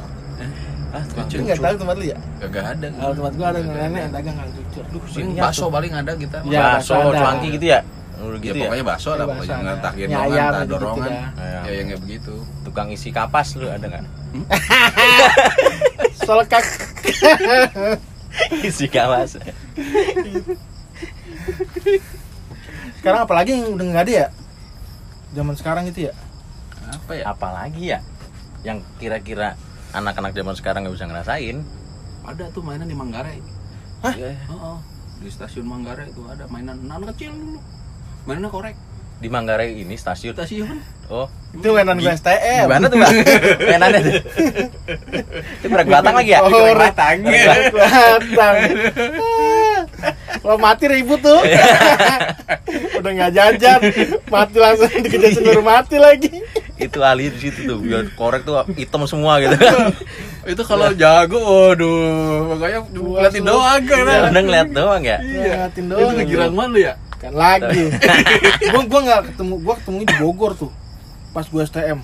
Ah, 0.90 1.06
Lu 1.06 1.46
nggak 1.46 1.62
tahu 1.62 1.74
tempat 1.78 1.94
lu 1.94 2.04
ya? 2.10 2.18
Gak 2.42 2.64
ada. 2.74 2.86
Kalau 2.90 3.14
tempat 3.14 3.32
gua 3.38 3.46
ada 3.54 3.60
nenek 3.62 4.00
yang 4.02 4.10
dagang 4.10 4.34
kang 4.34 4.50
cucer. 4.50 4.84
Duh, 4.90 4.98
Paling 5.06 5.30
bakso 5.38 5.64
paling 5.70 5.92
ada 5.94 6.12
kita. 6.18 6.38
Iya, 6.42 6.60
bakso, 6.74 6.94
ada. 6.98 7.18
cuanki 7.22 7.48
gitu 7.54 7.66
ya? 7.70 7.80
Lu 8.18 8.26
ya 8.26 8.38
gitu 8.42 8.56
ya? 8.58 8.62
pokoknya 8.66 8.84
bakso 8.84 9.10
lah 9.10 9.16
Ya, 9.16 9.26
pokoknya 9.30 9.46
dorongan 9.46 9.70
ayam 9.70 9.78
entah 9.78 9.92
gitu-gitu 9.94 10.74
dorongan 10.74 11.06
dah. 11.06 11.28
Ayam. 11.38 11.62
ya 11.62 11.70
yang 11.70 11.86
kayak 11.86 12.00
begitu 12.02 12.34
Tukang 12.66 12.88
isi 12.90 13.08
kapas 13.14 13.48
lu 13.54 13.66
ada 13.70 13.86
nggak? 13.86 14.04
Solekak. 16.26 16.64
isi 18.68 18.86
kapas. 18.90 19.30
Sekarang 22.96 23.20
apalagi 23.22 23.50
yang 23.54 23.72
udah 23.72 23.84
nggak 23.86 24.04
ada 24.04 24.12
ya? 24.14 24.26
Zaman 25.32 25.54
sekarang 25.54 25.84
itu 25.86 26.06
ya? 26.06 26.14
apa 26.82 27.12
ya 27.12 27.24
Apalagi 27.24 27.84
ya 27.88 27.98
yang 28.60 28.82
kira-kira 28.96 29.54
anak-anak 29.90 30.32
zaman 30.32 30.52
sekarang 30.52 30.80
nggak 30.82 30.94
bisa 30.94 31.06
ngerasain. 31.06 31.62
ada 32.20 32.44
tuh 32.50 32.60
mainan 32.60 32.84
di 32.84 32.92
Manggarai 32.92 33.38
Hah? 34.00 34.12
Ya, 34.12 34.34
Oh, 34.46 34.76
di 35.16 35.26
stasiun 35.26 35.64
Manggarai 35.64 36.06
itu 36.06 36.20
ada 36.26 36.44
mainan 36.46 36.76
anak 36.82 37.14
kecil 37.14 37.32
dulu 37.32 37.58
mainannya 38.22 38.50
korek 38.50 38.76
Di 39.16 39.28
Manggarai 39.28 39.76
ini 39.76 39.94
stasiun. 39.94 40.34
stasiun 40.34 40.76
Oh, 41.06 41.26
Itu 41.52 41.72
mainan 41.72 41.96
gue 41.96 42.06
STM. 42.08 42.66
gimana 42.66 42.86
tuh 42.86 42.96
bang? 42.96 43.14
Mainannya 43.66 44.00
tuh. 44.00 44.14
Itu 45.58 45.66
berak 45.66 45.88
batang 45.88 46.14
lagi 46.14 46.30
ya? 46.30 46.38
Oh, 46.40 46.48
Berak 46.48 46.94
batang. 46.94 47.16
Berak 47.24 47.58
Batang. 47.72 48.54
Kalau 50.40 50.56
mati 50.56 50.84
ribut 50.86 51.20
tuh. 51.20 51.40
Udah 52.98 53.10
nggak 53.10 53.32
jajan, 53.32 53.80
mati 54.26 54.56
langsung 54.56 54.88
dikejar 54.98 55.30
sendiri 55.32 55.60
mati 55.60 55.96
lagi. 55.96 56.32
itu 56.80 56.96
ahli 56.98 57.28
di 57.28 57.36
situ 57.38 57.68
tuh 57.68 57.76
biar 57.76 58.08
korek 58.16 58.40
tuh 58.40 58.64
hitam 58.72 59.04
semua 59.04 59.36
gitu 59.36 59.52
itu 60.48 60.62
kalau 60.64 60.88
jago 60.96 61.36
waduh 61.36 62.56
makanya 62.56 62.80
ngeliatin 62.88 63.44
doang 63.44 63.82
kan 63.84 64.00
Iya. 64.00 64.20
udah 64.32 64.40
ngeliat 64.40 64.68
doang 64.72 65.02
ya 65.04 65.18
Ngeliatin 65.20 65.84
itu 65.84 65.92
doang. 65.92 66.16
ngegirang 66.16 66.54
mana 66.56 66.78
ya 66.80 66.94
Kan 67.20 67.36
lagi. 67.36 67.92
gua 68.72 68.82
gua 68.88 69.00
nggak 69.04 69.20
ketemu, 69.28 69.54
gua 69.60 69.74
ketemu 69.76 69.96
di 70.00 70.14
Bogor 70.16 70.52
tuh. 70.56 70.72
Pas 71.30 71.44
gua 71.44 71.68
STM. 71.68 72.00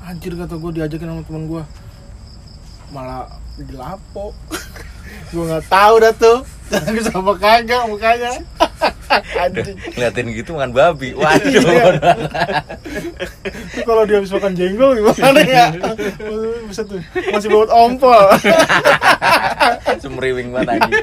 Anjir 0.00 0.38
kata 0.38 0.54
gua 0.54 0.70
diajakin 0.70 1.10
sama 1.10 1.22
teman 1.26 1.42
gua. 1.50 1.62
Malah 2.88 3.26
dilapo. 3.64 4.36
gua 5.32 5.44
nggak 5.48 5.64
tahu 5.70 5.94
dah 6.02 6.12
tuh. 6.12 6.38
Jangan 6.66 7.02
sama 7.08 7.32
kagak 7.38 7.82
mukanya. 7.86 8.32
Anjing. 9.38 9.78
ngeliatin 9.94 10.28
gitu 10.34 10.58
makan 10.58 10.74
babi 10.74 11.14
waduh 11.14 11.46
Iya. 11.46 11.94
Itu 13.70 13.80
kalau 13.86 14.02
dia 14.02 14.18
habis 14.18 14.34
makan 14.34 14.52
jenggol 14.58 14.98
gimana 14.98 15.40
ya? 15.46 15.70
Bisa 16.66 16.82
tuh. 16.82 16.98
Masih 17.30 17.48
bawa 17.48 17.70
ompol. 17.70 18.26
semeriwing 20.02 20.54
banget 20.54 20.78
anjing 20.78 20.94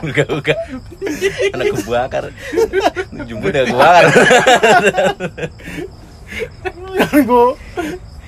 uga 0.00 0.24
uga 0.32 0.54
anak 1.54 1.66
kebakar 1.76 2.24
jumbo 3.28 3.46
udah 3.50 3.64
kebakar 3.68 4.04
Yang 6.94 7.26
gua 7.26 7.46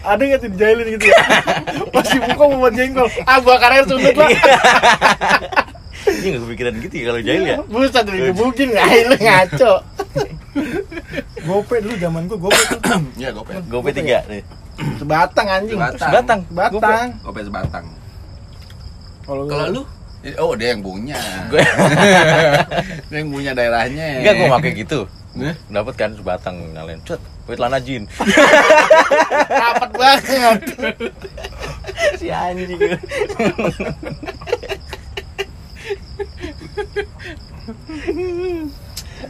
ada 0.02 0.22
nggak 0.22 0.40
tuh 0.42 0.50
dijailin 0.50 0.86
gitu 0.98 1.06
ya? 1.08 1.18
Masih 1.94 2.18
buka 2.26 2.42
mau 2.46 2.58
buat 2.62 2.74
jengkol. 2.74 3.08
Ah 3.24 3.38
bakar 3.38 3.70
air 3.72 3.84
sundut 3.86 4.14
lah. 4.14 4.30
ini 6.02 6.26
nggak 6.34 6.42
kepikiran 6.42 6.72
gitu 6.82 6.94
ya 6.98 7.04
kalau 7.06 7.20
jahil 7.22 7.42
ya 7.46 7.56
Buset 7.70 8.06
gebukin 8.06 8.68
nggak 8.74 8.86
lu 9.06 9.16
ngaco. 9.16 9.72
Gope 11.48 11.76
dulu 11.82 11.94
zaman 11.98 12.22
gua 12.30 12.38
gope 12.38 12.62
tuh. 12.70 13.02
ya 13.18 13.34
gope 13.34 13.50
gope 13.66 13.90
tiga 13.90 14.22
nih 14.30 14.42
Sebatang 14.98 15.46
anjing. 15.48 15.74
Sebatang. 15.74 16.40
batang 16.54 16.78
Batang. 16.78 17.08
gope 17.24 17.40
sebatang 17.42 17.84
Kalau 19.26 19.44
kalau 19.50 19.66
lu 19.70 19.82
oh 20.38 20.54
dia 20.54 20.70
yang 20.70 20.82
punya 20.86 21.18
gue 21.50 21.58
dia 23.10 23.16
yang 23.18 23.30
punya 23.34 23.50
daerahnya 23.58 24.22
enggak 24.22 24.34
gue 24.38 24.48
pakai 24.54 24.70
gitu 24.78 25.00
Nah, 25.32 25.56
dapat 25.72 25.94
kan 25.96 26.12
sebatang 26.12 26.76
nyalain 26.76 27.00
cut 27.08 27.16
wait 27.48 27.56
lana 27.56 27.80
jin 27.80 28.04
rapat 29.48 29.90
banget. 29.96 30.60
si 32.20 32.28
anjing 32.28 32.76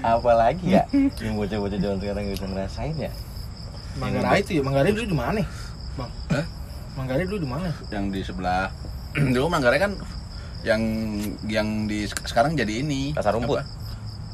apalagi 0.03 0.81
ya 0.81 0.83
yang 1.21 1.35
bocah-bocah 1.37 1.79
zaman 1.79 1.99
sekarang 2.01 2.25
bisa 2.33 2.47
ngerasain 2.49 2.97
ya 2.99 3.13
Manggarai 3.93 4.41
itu 4.41 4.57
ya, 4.57 4.63
Manggarai 4.65 4.89
dulu 4.97 5.05
di 5.05 5.13
mana? 5.13 5.45
Bang. 6.01 6.09
Hah? 6.33 6.45
Manggarai 6.97 7.29
dulu 7.29 7.45
di 7.45 7.49
mana? 7.49 7.69
yang 7.93 8.09
di 8.09 8.25
sebelah 8.25 8.73
dulu 9.37 9.53
Manggarai 9.53 9.77
kan 9.77 9.93
yang 10.65 10.81
yang 11.45 11.85
di 11.85 12.09
sekarang 12.09 12.57
jadi 12.57 12.81
ini 12.81 13.13
Pasar 13.13 13.37
rumput. 13.37 13.61
apa? 13.61 13.69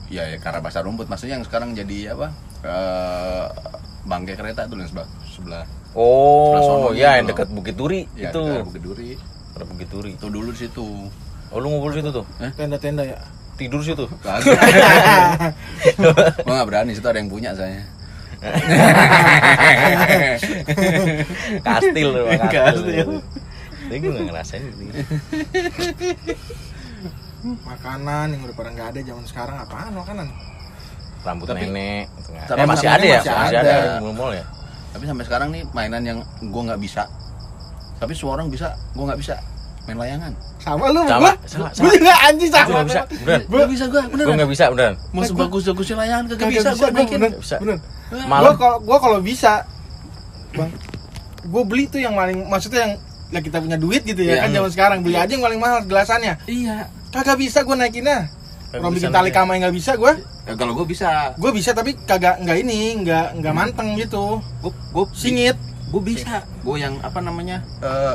Iya 0.09 0.23
ya 0.33 0.37
karena 0.41 0.61
pasar 0.61 0.85
rumput. 0.85 1.07
Maksudnya 1.07 1.37
yang 1.37 1.45
sekarang 1.45 1.73
jadi 1.73 2.17
apa? 2.17 2.33
Eh 2.65 3.47
bangkai 4.09 4.35
kereta 4.35 4.65
tuh 4.65 4.81
yang 4.81 4.89
sebelah 4.89 5.09
sebelah 5.29 5.65
Sebelah 5.93 6.63
sono 6.65 6.89
oh 6.89 6.93
ya 6.97 7.21
yang 7.21 7.29
gitu. 7.29 7.37
dekat 7.37 7.49
Bukit 7.53 7.77
Duri 7.77 8.01
ya 8.17 8.33
itu. 8.33 8.41
daerah 8.41 8.65
Bukit 8.65 8.81
Duri 8.81 9.11
Ada 9.53 9.65
Bukit 9.69 9.89
Duri 9.93 10.11
itu 10.17 10.27
dulu 10.29 10.49
di 10.53 10.59
situ. 10.59 10.87
Oh 11.49 11.59
lu 11.61 11.67
ngumpul 11.73 11.93
situ 11.93 12.09
tuh? 12.09 12.25
Tenda-tenda 12.57 13.05
ya. 13.05 13.19
tidur 13.59 13.83
situ. 13.83 14.07
Gua 16.47 16.47
nggak 16.47 16.69
berani 16.69 16.95
situ 16.95 17.05
ada 17.05 17.19
yang 17.19 17.29
punya 17.29 17.51
saya. 17.53 17.83
Kastil 21.67 22.09
Bang, 22.15 22.49
Kastil. 22.55 23.09
tapi 23.89 23.97
gue 23.99 24.11
nggak 24.13 24.27
ngerasain 24.29 24.63
gitu 24.63 24.85
Makanan 27.41 28.27
yang 28.31 28.43
udah 28.43 28.55
pada 28.55 28.71
nggak 28.71 28.89
ada 28.91 29.01
zaman 29.05 29.25
sekarang 29.25 29.57
apaan 29.57 29.93
makanan? 29.93 30.29
rambut 31.19 31.47
Tapi- 31.47 31.67
nenek 31.67 32.07
gitu. 32.15 32.31
Tapi 32.47 32.57
eh, 32.57 32.67
masih 32.69 32.89
ada 32.89 33.03
ya 33.05 33.19
masih, 33.19 33.33
masih 33.33 33.59
ada, 33.59 33.73
ada. 33.75 33.99
di 33.99 34.13
mall 34.13 34.33
ya 34.33 34.45
tapi 34.89 35.05
sampai 35.05 35.25
sekarang 35.27 35.49
nih 35.51 35.63
mainan 35.69 36.03
yang 36.03 36.19
gua 36.47 36.63
nggak 36.65 36.81
bisa 36.81 37.11
tapi 37.97 38.15
semua 38.15 38.33
orang 38.35 38.47
bisa 38.49 38.71
gua 38.95 39.11
nggak 39.11 39.21
bisa 39.21 39.35
main 39.85 39.99
layangan 39.99 40.33
Sama 40.59 40.87
lu, 40.89 41.03
Sama, 41.03 41.19
gua. 41.29 41.33
sama, 41.45 41.67
Gua 41.67 41.71
sama. 41.75 41.91
juga 41.91 42.15
anjing 42.23 42.49
gue 42.49 42.55
sama. 42.57 42.71
nggak 42.71 42.87
bisa 42.87 43.01
beneran 43.11 43.41
Gua 43.45 43.65
bisa 43.67 43.85
gua 43.85 44.01
gue 44.01 44.11
beneran 44.15 44.35
nggak 44.37 44.51
bisa 44.51 44.65
beneran 44.69 44.95
mau 45.11 45.23
sebagus-bagusnya 45.25 45.97
layangan 45.99 46.25
kagak 46.29 46.49
bisa 46.49 46.71
gua 46.71 46.89
Nggak 46.89 47.33
bisa. 47.37 47.57
bener. 47.59 47.77
Malam. 48.25 48.41
Gua 48.41 48.53
kalau 48.57 48.77
gua 48.81 48.99
kalau 48.99 49.19
bisa, 49.21 49.53
bang, 50.55 50.71
gua 51.45 51.63
beli 51.63 51.85
tuh 51.85 51.99
yang 51.99 52.15
paling 52.15 52.47
maksudnya 52.47 52.81
yang 52.81 52.93
ya 53.29 53.41
kita 53.43 53.59
punya 53.59 53.77
duit 53.77 54.01
gitu 54.03 54.23
ya 54.23 54.39
Iya. 54.39 54.41
kan 54.41 54.51
zaman 54.55 54.71
sekarang 54.71 54.99
beli 55.03 55.19
aja 55.19 55.29
yang 55.29 55.43
paling 55.43 55.59
mahal 55.59 55.83
gelasannya. 55.83 56.39
iya 56.47 56.87
Kagak 57.11 57.37
bisa 57.37 57.63
gua 57.63 57.77
naikinnya. 57.77 58.29
Kagak 58.69 58.81
Orang 58.81 58.93
bikin 58.93 59.09
tali 59.09 59.23
naikin. 59.27 59.37
kamai 59.39 59.57
nggak 59.59 59.75
bisa 59.75 59.93
gua. 59.95 60.13
ya, 60.45 60.53
kalau 60.55 60.73
gua 60.73 60.85
bisa 60.85 61.33
Gua 61.35 61.51
bisa 61.51 61.71
tapi 61.73 61.97
kagak 61.99 62.41
nggak 62.41 62.59
ini, 62.59 63.01
nggak 63.01 63.27
nggak 63.39 63.55
manteng 63.55 63.97
gitu. 63.97 64.41
gua 64.59 64.73
gua 64.93 65.05
Singit. 65.11 65.57
gua 65.89 66.03
bisa 66.03 66.45
gua 66.61 66.77
yang 66.77 67.01
apa 67.01 67.17
namanya 67.19 67.65
eh, 67.81 68.15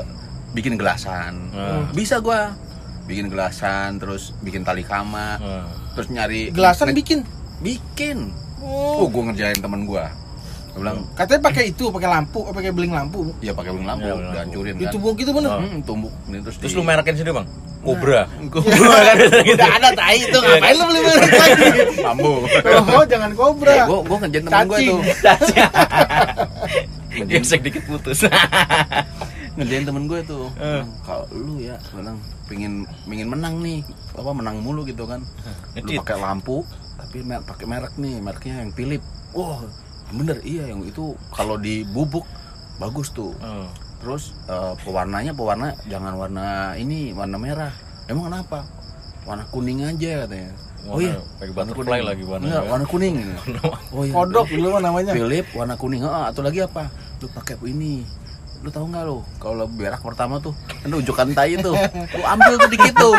bikin 0.54 0.76
gelasan 0.76 1.50
Hmm. 1.50 1.90
bisa 1.90 2.18
gua 2.20 2.54
bikin 3.04 3.26
gelasan 3.28 3.98
terus 3.98 4.30
bikin 4.40 4.62
tali 4.62 4.82
kama 4.82 5.36
Hmm. 5.36 5.66
terus 5.94 6.06
nyari 6.08 6.50
Gelasan 6.50 6.90
nge- 6.90 6.96
bikin. 6.96 7.20
bikin 7.60 8.30
oh 8.60 9.02
Oh. 9.02 9.08
gua 9.08 9.30
ngerjain 9.30 9.58
temen 9.58 9.84
gua 9.84 10.14
gua 10.70 10.80
bilang 10.80 10.98
Katanya 11.12 11.42
pakai 11.44 11.64
itu, 11.68 11.90
pakai 11.90 12.10
lampu, 12.12 12.46
pakai 12.48 12.70
beling 12.70 12.90
lampu. 12.92 13.34
ya 13.40 13.52
pakai 13.52 13.70
beling 13.72 13.86
lampu 13.88 14.06
Ya, 14.06 14.14
dihancurin 14.32 14.74
kan 14.76 14.82
Ditumbuk 14.84 15.14
gitu 15.16 15.32
bener. 15.32 15.50
Oh. 15.50 15.60
hmm, 15.60 15.82
tumbuk 15.84 16.14
ini 16.28 16.38
terus 16.40 16.56
terus 16.56 16.72
di- 16.72 16.78
lu 16.78 16.84
merekin 16.84 17.14
sini 17.16 17.32
bang 17.32 17.48
Cobra. 17.84 18.22
Udah 18.40 19.70
ada 19.76 19.90
tai 19.92 20.24
itu 20.24 20.38
ngapain 20.38 20.72
lu 20.74 20.84
beli 20.88 21.00
merek 21.02 21.32
lagi? 21.32 21.68
bambu 22.00 22.34
Oh, 22.90 23.04
jangan 23.04 23.32
kobra. 23.34 23.84
Gua 23.84 24.00
gua 24.02 24.18
ngerjain 24.20 24.44
temen 24.44 24.64
gua 24.66 24.78
Cacing. 24.78 24.90
tuh 24.90 25.02
gesek 27.14 27.62
dikit 27.62 27.84
putus 27.86 28.26
ngerjain 29.56 29.86
temen 29.86 30.08
gue 30.08 30.20
tuh 30.24 30.50
Eh. 30.58 30.82
Kalau 31.04 31.30
lu 31.30 31.62
ya 31.62 31.78
bilang 31.92 32.18
pingin 32.48 32.74
pingin 33.06 33.28
menang 33.28 33.60
nih. 33.60 33.86
Apa 34.14 34.32
menang 34.32 34.58
mulu 34.60 34.82
gitu 34.82 35.06
kan. 35.06 35.22
Lu 35.76 35.84
Ngecit. 35.84 36.02
pakai 36.02 36.18
lampu 36.18 36.66
tapi 36.96 37.22
mer- 37.22 37.44
pakai 37.44 37.66
merek 37.68 37.94
nih 37.96 38.18
mereknya 38.18 38.64
yang 38.64 38.72
Philip. 38.72 39.04
Wah 39.32 39.62
bener 40.10 40.42
iya 40.42 40.68
yang 40.68 40.82
itu 40.82 41.14
kalau 41.30 41.54
dibubuk 41.56 42.26
bagus 42.76 43.12
tuh. 43.12 43.36
Hmm. 43.38 43.70
Terus 44.04 44.24
eh, 44.46 44.74
pewarnanya 44.84 45.32
pewarna 45.32 45.72
jangan 45.88 46.14
warna 46.14 46.46
ini 46.76 47.10
warna 47.12 47.40
merah. 47.40 47.72
Emang 48.06 48.28
kenapa? 48.28 48.68
Warna 49.24 49.48
kuning 49.48 49.80
aja 49.82 50.28
katanya. 50.28 50.52
Oh 50.84 51.00
Warna- 51.00 51.08
iya 51.08 51.16
pakai 51.40 51.48
warna 51.50 51.72
butterfly 51.72 51.88
kuning. 51.96 52.04
lagi 52.06 52.24
warnanya. 52.28 52.52
Enggak, 52.52 52.64
warna 52.68 52.86
kuning 52.86 53.16
oh 53.96 54.04
iya. 54.04 54.14
Kodok 54.14 54.48
dulu 54.52 54.68
mah 54.70 54.82
namanya. 54.84 55.12
Philip 55.16 55.46
warna 55.56 55.76
kuning. 55.80 56.02
Ah 56.04 56.28
atau 56.28 56.44
lagi 56.44 56.60
apa? 56.60 56.92
Lu 57.18 57.32
pakai 57.32 57.56
ini. 57.64 58.04
Lu 58.60 58.68
tahu 58.68 58.92
nggak 58.92 59.04
lu? 59.04 59.24
Kalau 59.40 59.64
berak 59.66 60.00
pertama 60.00 60.40
tuh 60.40 60.52
kan 60.68 60.88
ada 60.88 60.96
ujukan 60.96 61.28
tai 61.32 61.56
tuh. 61.58 61.72
Lu 62.16 62.24
ambil 62.24 62.60
tuh 62.60 62.70
dikit 62.70 62.94
tuh. 62.94 63.16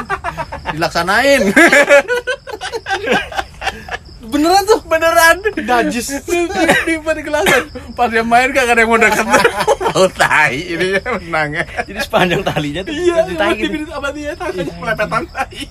Dilaksanain 0.73 1.41
Beneran 4.35 4.63
tuh. 4.65 4.81
beneran 4.85 5.37
Najis. 5.57 6.09
di 6.85 6.95
pada 6.99 7.21
gelasan 7.21 7.63
pas 7.93 8.07
dia 8.07 8.23
main 8.23 8.51
gak 8.51 8.67
ada 8.67 8.77
yang 8.77 8.89
mau 8.89 8.99
deket 8.99 9.25
tahu 9.25 10.07
tai 10.19 10.59
ini 10.59 10.87
menang 11.01 11.55
ya 11.55 11.65
jadi 11.83 12.01
sepanjang 12.01 12.43
talinya 12.43 12.83
tuh 12.83 12.93
iya 12.93 13.23
ditaikin. 13.23 13.87
sama 13.87 14.11
dia 14.11 14.35
tangannya 14.35 14.75
melepetan 14.75 15.23
tai 15.27 15.63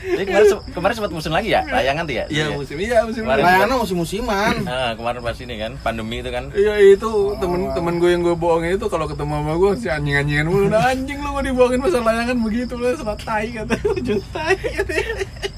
Jadi 0.00 0.24
kemarin 0.26 0.46
se- 0.48 0.64
kemarin 0.72 0.94
sempat 0.96 1.12
musim 1.12 1.28
lagi 1.30 1.52
ya, 1.52 1.60
layangan 1.62 2.02
tuh 2.02 2.14
ya? 2.14 2.24
Iya 2.26 2.44
musim 2.50 2.76
iya 2.80 3.04
musim 3.04 3.20
Kemarin- 3.20 3.44
Layangan 3.44 3.76
musim-musiman. 3.78 4.54
Nah, 4.64 4.90
kemarin 4.98 5.20
pas 5.20 5.36
ini 5.36 5.54
kan 5.54 5.72
pandemi 5.78 6.16
itu 6.18 6.30
kan. 6.30 6.48
Iya 6.50 6.74
itu 6.90 7.10
temen-temen 7.36 7.94
gue 7.94 8.10
yang 8.10 8.22
gue 8.24 8.32
bohongin 8.34 8.74
itu 8.74 8.88
kalau 8.88 9.04
ketemu 9.04 9.32
sama 9.36 9.54
gue 9.54 9.70
si 9.76 9.86
anjing-anjingan 9.86 10.46
mulu 10.46 10.66
nah 10.66 10.88
anjing 10.88 11.20
lu 11.20 11.30
mau 11.30 11.44
dibohongin 11.44 11.78
masa 11.78 12.00
layangan 12.00 12.36
begitu 12.38 12.72
lu 12.74 12.90
serat 12.90 13.20
tai 13.20 13.52
kata 13.52 13.74
ujung 13.92 14.22
tai 14.26 14.56
katanya. 14.56 15.14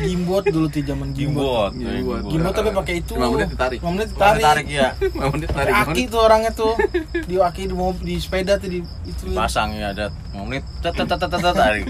Gimbot 0.00 0.44
dulu 0.44 0.66
tuh 0.66 0.80
zaman 0.80 1.08
gimbot. 1.12 1.70
Gimbot. 1.76 1.76
Gimbot. 1.76 2.20
Gimbot 2.26 2.52
tapi 2.52 2.70
pakai 2.72 2.94
itu. 2.98 3.12
Lima 3.14 3.26
menit 3.30 3.48
ditarik. 3.52 3.78
5 3.78 3.90
menit 3.90 4.08
Tarik, 4.10 4.16
ditarik. 4.16 4.42
tarik 4.42 4.66
ya. 4.66 4.88
Mau 5.12 5.28
menit 5.30 5.48
Pakai 5.48 5.60
tarik 5.60 5.72
aki 5.86 6.02
tuh 6.08 6.20
orangnya 6.20 6.50
tuh. 6.50 6.74
Di 7.12 7.34
aki 7.36 7.62
di 7.66 7.74
mobil 7.74 8.02
di 8.02 8.14
sepeda 8.16 8.52
tuh 8.56 8.66
di 8.66 8.78
itu. 9.04 9.22
Pasang 9.30 9.70
ya 9.76 9.92
ada 9.92 10.08
mau 10.32 10.44
menit 10.44 10.64
tet 10.80 10.92
tet 10.94 11.04
tet 11.04 11.18
tet 11.20 11.30
tet, 11.30 11.54
tarik. 11.60 11.84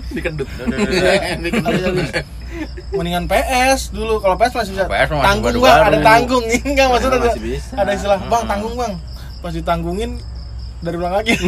habis. 1.62 2.10
Mendingan 2.90 3.24
PS 3.26 3.94
dulu. 3.94 4.18
Kalau 4.18 4.34
PS 4.34 4.52
masih 4.58 4.70
bisa 4.74 4.84
PS 4.84 5.08
tanggung 5.14 5.54
bang, 5.56 5.80
ada 5.86 5.98
tanggung. 6.02 6.42
Enggak 6.42 6.86
maksudnya 6.90 7.18
ada, 7.20 7.30
ada 7.78 7.90
istilah 7.94 8.18
bang 8.18 8.42
Hmm. 8.42 8.50
tanggung 8.50 8.74
bang. 8.74 8.92
Pas 9.40 9.52
ditanggungin 9.54 10.10
dari 10.80 10.96
ulang 10.98 11.14
lagi. 11.14 11.34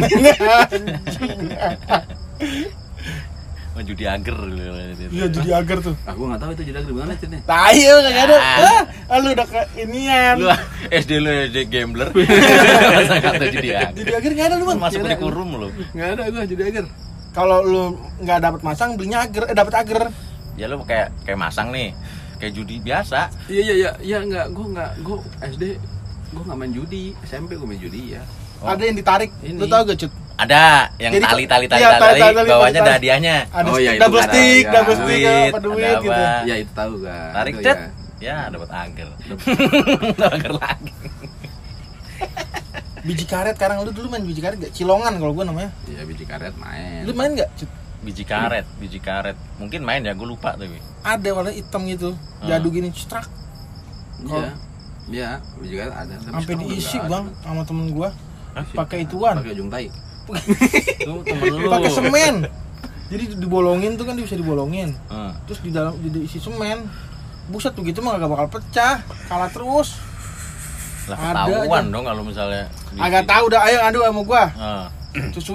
Mau 3.73 3.81
judi 3.81 4.05
ager 4.05 4.37
dulu. 4.37 4.61
Iya 5.09 5.25
jadi 5.33 5.49
agar 5.57 5.81
tuh. 5.81 5.97
Ah 6.05 6.13
gue 6.13 6.25
nggak 6.29 6.41
tahu 6.45 6.51
itu 6.53 6.63
jadi 6.69 6.79
gimana 6.85 7.11
sih 7.17 7.25
nih. 7.25 7.41
Tai 7.41 7.73
ya 7.73 7.93
nggak 7.97 8.25
ada. 8.29 8.37
Ah. 8.37 8.81
Ah, 9.09 9.17
lu 9.17 9.33
udah 9.33 9.47
ke 9.49 9.61
inian. 9.81 10.35
Lu 10.37 10.47
SD 10.93 11.11
lu 11.17 11.29
SD 11.49 11.57
gambler. 11.73 12.09
Masa 12.93 13.13
nggak 13.17 13.33
tahu 13.41 13.49
judi 13.49 13.69
ager. 13.73 13.93
Jadi 13.97 14.11
agar 14.13 14.31
nggak 14.37 14.47
ada 14.47 14.55
lu 14.61 14.65
bang. 14.69 14.77
Masuk 14.77 15.01
di 15.01 15.17
kurung 15.17 15.51
lu. 15.57 15.67
Nggak 15.97 16.09
ada 16.13 16.21
gue 16.29 16.43
jadi 16.53 16.63
agar. 16.69 16.85
Kalau 17.33 17.57
lu 17.65 17.83
nggak 18.21 18.39
dapat 18.45 18.61
masang 18.61 18.89
belinya 18.93 19.25
agar, 19.25 19.43
eh 19.49 19.55
dapat 19.57 19.73
agar. 19.81 20.01
Ya 20.53 20.69
lu 20.69 20.85
kayak 20.85 21.09
kayak 21.25 21.39
masang 21.41 21.73
nih. 21.73 21.97
Kayak 22.37 22.53
judi 22.53 22.77
biasa. 22.77 23.33
Iya 23.49 23.61
iya 23.61 23.73
iya 23.73 23.91
iya 24.05 24.17
nggak 24.21 24.53
gue 24.53 24.65
nggak 24.69 24.91
gue 25.01 25.17
SD 25.49 25.63
gue 26.33 26.43
nggak 26.45 26.57
main 26.61 26.73
judi 26.73 27.03
SMP 27.25 27.57
gue 27.57 27.65
main 27.65 27.81
judi 27.81 28.13
ya. 28.13 28.21
Oh. 28.61 28.69
Ada 28.69 28.85
yang 28.85 28.95
ditarik. 28.95 29.31
Ini. 29.43 29.59
Lu 29.59 29.67
tau 29.67 29.83
gak 29.83 29.97
cut? 29.99 30.11
Ada 30.33 30.89
yang 30.97 31.13
Jadi, 31.13 31.25
tali 31.29 31.43
tali 31.45 31.65
tali 31.69 31.81
iya, 31.85 32.01
tali, 32.01 32.17
tali, 32.17 32.35
tali, 32.41 32.49
bawahnya 32.49 32.81
tali. 32.81 32.89
ada 32.89 32.93
hadiahnya. 32.97 33.35
Ada 33.53 33.69
Oh, 33.69 33.77
iya, 33.77 33.91
itu 33.93 34.01
double 34.01 34.17
ada, 34.17 34.27
stick, 34.33 34.63
iya. 34.65 34.73
double 34.73 34.95
stick 34.97 35.21
Duit, 35.21 35.29
apa 35.29 35.57
ada 35.61 35.61
duit 35.61 35.95
gitu. 36.01 36.09
apa. 36.09 36.41
Iya 36.43 36.55
itu 36.57 36.71
tahu 36.73 36.93
kan. 37.05 37.31
Tarik 37.37 37.55
cet. 37.61 37.77
ya. 37.77 37.89
Ya 38.23 38.37
dapat 38.49 38.69
ager. 38.71 39.09
ager 40.33 40.53
lagi. 40.57 40.91
Biji 43.03 43.25
karet 43.27 43.55
sekarang 43.59 43.83
lu 43.83 43.91
dulu 43.91 44.07
main 44.07 44.23
biji 44.23 44.39
karet 44.39 44.57
gak? 44.57 44.71
Cilongan 44.71 45.19
kalau 45.19 45.35
gua 45.35 45.43
namanya. 45.43 45.69
Iya 45.85 46.01
biji 46.07 46.23
karet 46.23 46.55
main. 46.55 47.03
Lu 47.03 47.11
main 47.11 47.35
gak? 47.35 47.51
Biji 47.99 48.23
karet, 48.23 48.63
biji 48.79 48.99
karet. 49.03 49.35
Mungkin 49.59 49.83
main 49.83 50.03
ya, 50.03 50.15
gue 50.15 50.27
lupa 50.27 50.55
tapi. 50.55 50.79
Ada 51.03 51.29
warna 51.35 51.51
hitam 51.51 51.83
gitu. 51.87 52.15
Ah. 52.39 52.55
Jadu 52.55 52.71
gini 52.71 52.89
cetrak. 52.95 53.27
Iya. 54.23 54.49
Iya 55.11 55.29
biji 55.59 55.75
karet 55.75 55.93
ada. 55.93 56.15
Sampai 56.23 56.55
diisi 56.63 56.97
bang 57.03 57.27
ada. 57.27 57.43
sama 57.43 57.61
temen 57.67 57.91
gua. 57.91 58.09
Pakai 58.71 59.03
ituan. 59.03 59.35
Pakai 59.35 59.51
ujung 59.51 59.67
tai. 59.67 59.91
Pakai 61.69 61.91
semen. 61.91 62.35
Jadi 63.11 63.23
dibolongin 63.37 63.99
tuh 63.99 64.05
kan 64.09 64.15
bisa 64.17 64.33
dibolongin. 64.33 64.95
Heeh. 65.11 65.31
Terus 65.45 65.59
di 65.61 65.69
dalam 65.69 65.93
di- 65.99 66.09
diisi 66.09 66.39
semen. 66.41 66.87
Buset 67.51 67.75
begitu 67.75 67.99
mah 67.99 68.15
gak 68.17 68.31
bakal 68.31 68.47
pecah. 68.59 69.03
Kalah 69.27 69.51
terus. 69.51 69.99
Lah 71.11 71.17
ketahuan 71.19 71.91
dong 71.91 72.05
kalau 72.07 72.23
misalnya. 72.23 72.71
Agak 72.95 73.27
tahu 73.27 73.51
dah 73.51 73.61
ayo 73.67 73.79
adu 73.83 73.99
sama 74.07 74.21
gua. 74.23 74.43
Ah. 74.55 74.87
Terus 75.13 75.45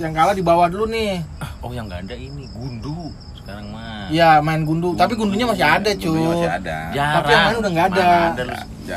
yang 0.00 0.12
kalah 0.16 0.34
di 0.34 0.42
bawah 0.42 0.66
dulu 0.66 0.88
nih. 0.90 1.22
Oh 1.60 1.70
yang 1.70 1.86
nggak 1.86 2.08
ada 2.08 2.16
ini 2.16 2.48
gundu 2.50 3.12
sekarang 3.42 3.66
mah. 3.70 4.06
Iya 4.08 4.30
main 4.40 4.62
gundu, 4.62 4.92
tapi 4.94 5.14
gundunya 5.14 5.46
masih 5.46 5.62
ada 5.62 5.90
cuy. 5.92 6.18
Masih 6.20 6.50
ada. 6.50 6.78
Jarang. 6.90 7.14
Tapi 7.16 7.28
yang 7.28 7.42
main 7.42 7.56
udah 7.56 7.70
nggak 7.70 7.86
ada. 7.90 8.08
Ada 8.34 8.44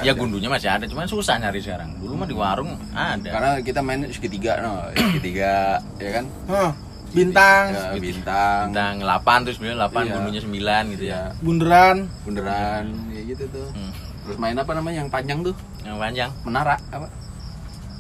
Ya 0.02 0.10
gundunya 0.12 0.50
masih 0.50 0.70
ada, 0.70 0.90
cuman 0.90 1.06
susah 1.06 1.38
nyari 1.38 1.62
sekarang. 1.62 1.94
Dulu 1.98 2.14
mah 2.16 2.26
di 2.26 2.34
warung 2.34 2.74
ada. 2.92 3.30
Karena 3.30 3.50
kita 3.62 3.80
main 3.80 4.02
segitiga 4.10 4.58
no, 4.60 4.90
segitiga 4.92 5.78
ya 6.02 6.10
kan. 6.18 6.26
Hah, 6.50 6.72
bintang, 7.14 7.64
Ya, 7.70 7.94
bintang. 7.94 8.64
Tentang 8.74 8.94
8 8.98 9.46
terus 9.46 9.58
9 9.62 9.78
8 9.78 9.94
Iya. 10.02 10.14
gundunya 10.18 10.42
9 10.42 10.84
gitu 10.90 11.04
ya. 11.06 11.14
Iya, 11.14 11.22
bunderan. 11.40 11.98
bunderan 12.26 12.86
ya 13.14 13.22
gitu 13.24 13.44
tuh. 13.54 13.70
Hmm. 13.70 13.94
Terus 14.26 14.38
main 14.42 14.58
apa 14.58 14.72
namanya 14.74 15.06
yang 15.06 15.12
panjang 15.14 15.46
tuh? 15.46 15.54
Yang 15.86 15.98
panjang. 16.00 16.30
Menara 16.42 16.76
apa? 16.90 17.08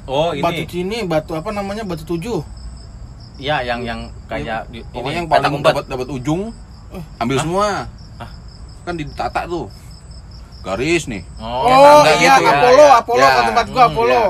Oh, 0.04 0.34
Batu 0.34 0.60
ini. 0.60 0.68
cini, 0.68 0.98
batu 1.06 1.32
apa 1.32 1.54
namanya? 1.54 1.86
Batu 1.86 2.04
tujuh. 2.04 2.42
Iya, 3.36 3.58
yang 3.64 3.82
yang 3.82 4.00
kayak 4.26 4.70
di, 4.70 4.86
Pokoknya 4.86 5.18
yang 5.18 5.26
ini, 5.26 5.32
paling 5.32 5.42
petak 5.44 5.54
umpet. 5.54 5.70
dapat 5.74 5.86
dapat 5.88 6.08
ujung 6.12 6.42
ambil 7.18 7.36
Hah? 7.36 7.44
semua. 7.44 7.68
Hah? 8.16 8.30
Kan 8.84 8.94
ditata 8.96 9.42
tuh. 9.46 9.66
Garis 10.62 11.04
nih. 11.06 11.24
Oh, 11.38 11.68
Oh, 11.68 12.02
iya, 12.06 12.40
gitu 12.40 12.46
ya. 12.46 12.54
Apollo, 12.54 12.86
Ya, 12.86 12.96
Apollo 12.96 13.20
ya. 13.20 13.30
kalau 13.30 13.44
tempat 13.46 13.66
gua 13.68 13.82
Hmm, 13.82 13.92
Apollo. 13.92 14.14
ya. 14.14 14.28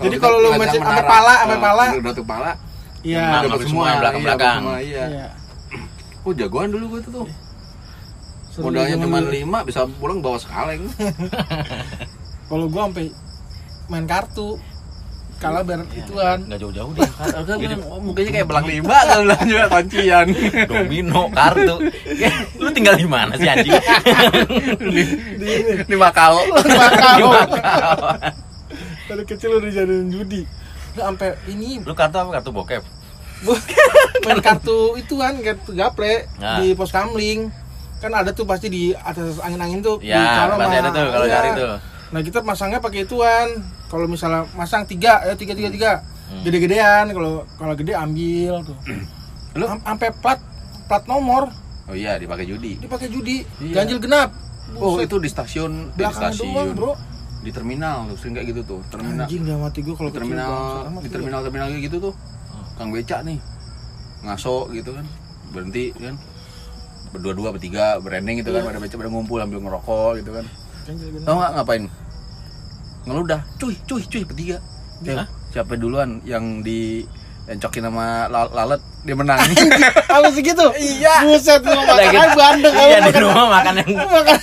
Jadi 0.00 0.16
kalau 0.16 0.36
lu 0.38 0.48
mencet 0.52 0.80
sampai 0.80 1.04
pala, 1.04 1.34
sampai 1.38 1.52
eh, 1.52 1.62
pala. 1.62 1.84
udah 1.94 2.12
tuh 2.12 2.26
pala. 2.26 2.52
Iya. 3.00 3.24
Dapat 3.42 3.58
semua 3.64 3.84
yang 3.86 4.00
belakang-belakang. 4.00 4.58
iya, 4.60 4.78
iya. 4.80 5.04
Iya. 5.06 5.26
Oh, 6.20 6.32
jagoan 6.32 6.68
dulu 6.68 6.84
gua 6.90 7.00
tuh 7.00 7.12
tuh. 7.14 7.26
Modalnya 8.60 8.96
cuma 8.98 9.18
lima 9.22 9.58
bisa 9.62 9.88
pulang 9.96 10.20
bawa 10.20 10.36
sekaleng. 10.36 10.84
Kalau 12.50 12.66
gua 12.66 12.90
sampai 12.90 13.08
main 13.86 14.04
kartu 14.04 14.58
kalah 15.40 15.64
biar 15.64 15.80
Iya. 15.82 16.04
ituan. 16.04 16.38
Nggak 16.44 16.58
jauh-jauh 16.60 16.92
deh. 16.92 17.08
Kan 17.08 17.56
Jadi 17.56 17.74
oh, 17.82 17.96
mukanya 17.98 18.30
kayak 18.30 18.46
belang 18.46 18.66
lima 18.66 18.96
kan 19.00 19.16
bilang 19.24 19.42
juga 19.42 19.64
kuncian. 19.70 20.26
domino, 20.68 21.22
kartu. 21.30 21.76
Lu 22.56 22.68
tinggal 22.70 22.94
di 22.94 23.06
mana 23.06 23.32
sih 23.34 23.48
anjing? 23.48 23.72
di, 24.78 25.02
di, 25.34 25.50
di 25.82 25.96
Makau. 25.96 26.44
Makau. 26.44 27.28
Dari 29.08 29.24
kecil 29.24 29.50
udah 29.56 29.70
jadiin 29.70 30.06
judi. 30.08 30.44
Udah 30.92 31.04
sampai 31.08 31.28
ini 31.46 31.80
Lu 31.80 31.94
kartu 31.94 32.16
apa? 32.16 32.30
Kartu 32.36 32.50
bokep. 32.52 32.82
Main 34.20 34.38
kartu 34.38 34.94
ituan 34.94 35.40
kartu 35.40 35.72
gaple 35.72 36.28
Nah. 36.36 36.60
di 36.60 36.76
pos 36.76 36.92
kamling 36.92 37.48
kan 37.96 38.12
ada 38.12 38.30
tuh 38.30 38.44
pasti 38.44 38.68
di 38.68 38.82
atas 38.92 39.36
angin-angin 39.38 39.80
tuh 39.80 39.96
di 39.96 40.08
Ya, 40.08 40.44
cara 40.44 40.56
pasti 40.56 40.76
ada 40.78 40.88
tuh 40.90 41.04
kalau 41.06 41.26
iya. 41.26 41.34
cari 41.34 41.48
tuh. 41.54 41.68
nah 42.10 42.20
kita 42.20 42.38
masangnya 42.40 42.80
pakai 42.80 43.04
ituan 43.04 43.48
kalau 43.90 44.06
misalnya 44.06 44.46
masang 44.54 44.86
tiga 44.86 45.20
ya 45.20 45.34
tiga 45.34 45.52
tiga 45.52 45.68
tiga 45.68 45.92
Hmm. 46.30 46.46
gede-gedean 46.46 47.10
kalau 47.10 47.42
kalau 47.52 47.74
gede 47.74 47.90
ambil 47.90 48.62
tuh 48.62 48.78
Lu? 49.58 49.66
Am- 49.66 49.82
sampai 49.82 50.14
plat 50.14 50.38
plat 50.86 51.02
nomor 51.04 51.50
Oh 51.84 51.92
iya, 51.92 52.14
dipakai 52.14 52.46
judi. 52.46 52.78
dipakai 52.78 53.10
judi 53.10 53.42
Iya. 53.58 53.74
ganjil 53.76 53.98
genap 53.98 54.30
Oh, 54.72 54.94
Buset, 54.94 55.10
itu 55.10 55.18
di 55.18 55.26
stasiun, 55.26 55.90
di 55.90 56.06
stasiun. 56.06 56.54
doang 56.54 56.70
bro 56.72 56.92
Di 57.42 57.50
terminal 57.50 58.06
tuh, 58.06 58.16
sering 58.16 58.38
kayak 58.38 58.46
gitu 58.48 58.62
tuh. 58.62 58.80
Terminal. 58.86 59.26
anjing 59.26 59.42
gak 59.42 59.58
mati 59.58 59.80
gue 59.80 59.90
kalau 59.90 60.12
terminal 60.12 60.54
di 60.94 61.02
gua. 61.02 61.10
terminal 61.10 61.40
terminal 61.42 61.66
kayak 61.66 61.82
gitu 61.82 61.96
tuh 62.00 62.14
kang 62.76 62.88
beca 62.88 63.16
nih 63.20 63.38
ngaso 64.22 64.70
gitu 64.70 64.90
kan 64.92 65.06
berhenti 65.50 65.90
kan 65.92 66.14
berdua-dua 67.10 67.50
bertiga 67.50 67.98
branding 67.98 68.38
gitu 68.38 68.54
kan 68.54 68.62
Iya. 68.62 68.68
pada 68.68 68.78
beca 68.78 68.94
pada 68.94 69.10
ngumpul 69.10 69.38
ambil 69.40 69.58
ngerokok 69.58 70.22
gitu 70.22 70.30
kan 70.30 70.44
tau 71.20 71.34
nggak 71.34 71.50
ngapain 71.58 71.82
ngeludah. 73.04 73.40
Cuy 73.56 73.74
cuy 73.84 74.02
cuy 74.02 74.22
bertiga. 74.24 74.58
Hah? 75.06 75.28
siapa 75.50 75.74
duluan 75.74 76.22
yang 76.22 76.62
di 76.62 77.02
yang 77.50 77.58
cokin 77.58 77.82
sama 77.82 78.30
lal- 78.30 78.52
lalat 78.52 78.78
dia 79.02 79.16
menang. 79.16 79.40
Apa 80.14 80.28
segitu. 80.30 80.62
Iya. 80.76 81.24
buset 81.24 81.58
lu 81.60 81.74
makan 81.74 81.94
Lagi- 81.96 82.14
aja 82.14 82.30
bandeng 82.32 82.74
Iya 82.76 82.98
di 83.02 83.12
rumah 83.18 83.46
makan 83.50 83.74
yang 83.74 83.90
makan 84.14 84.38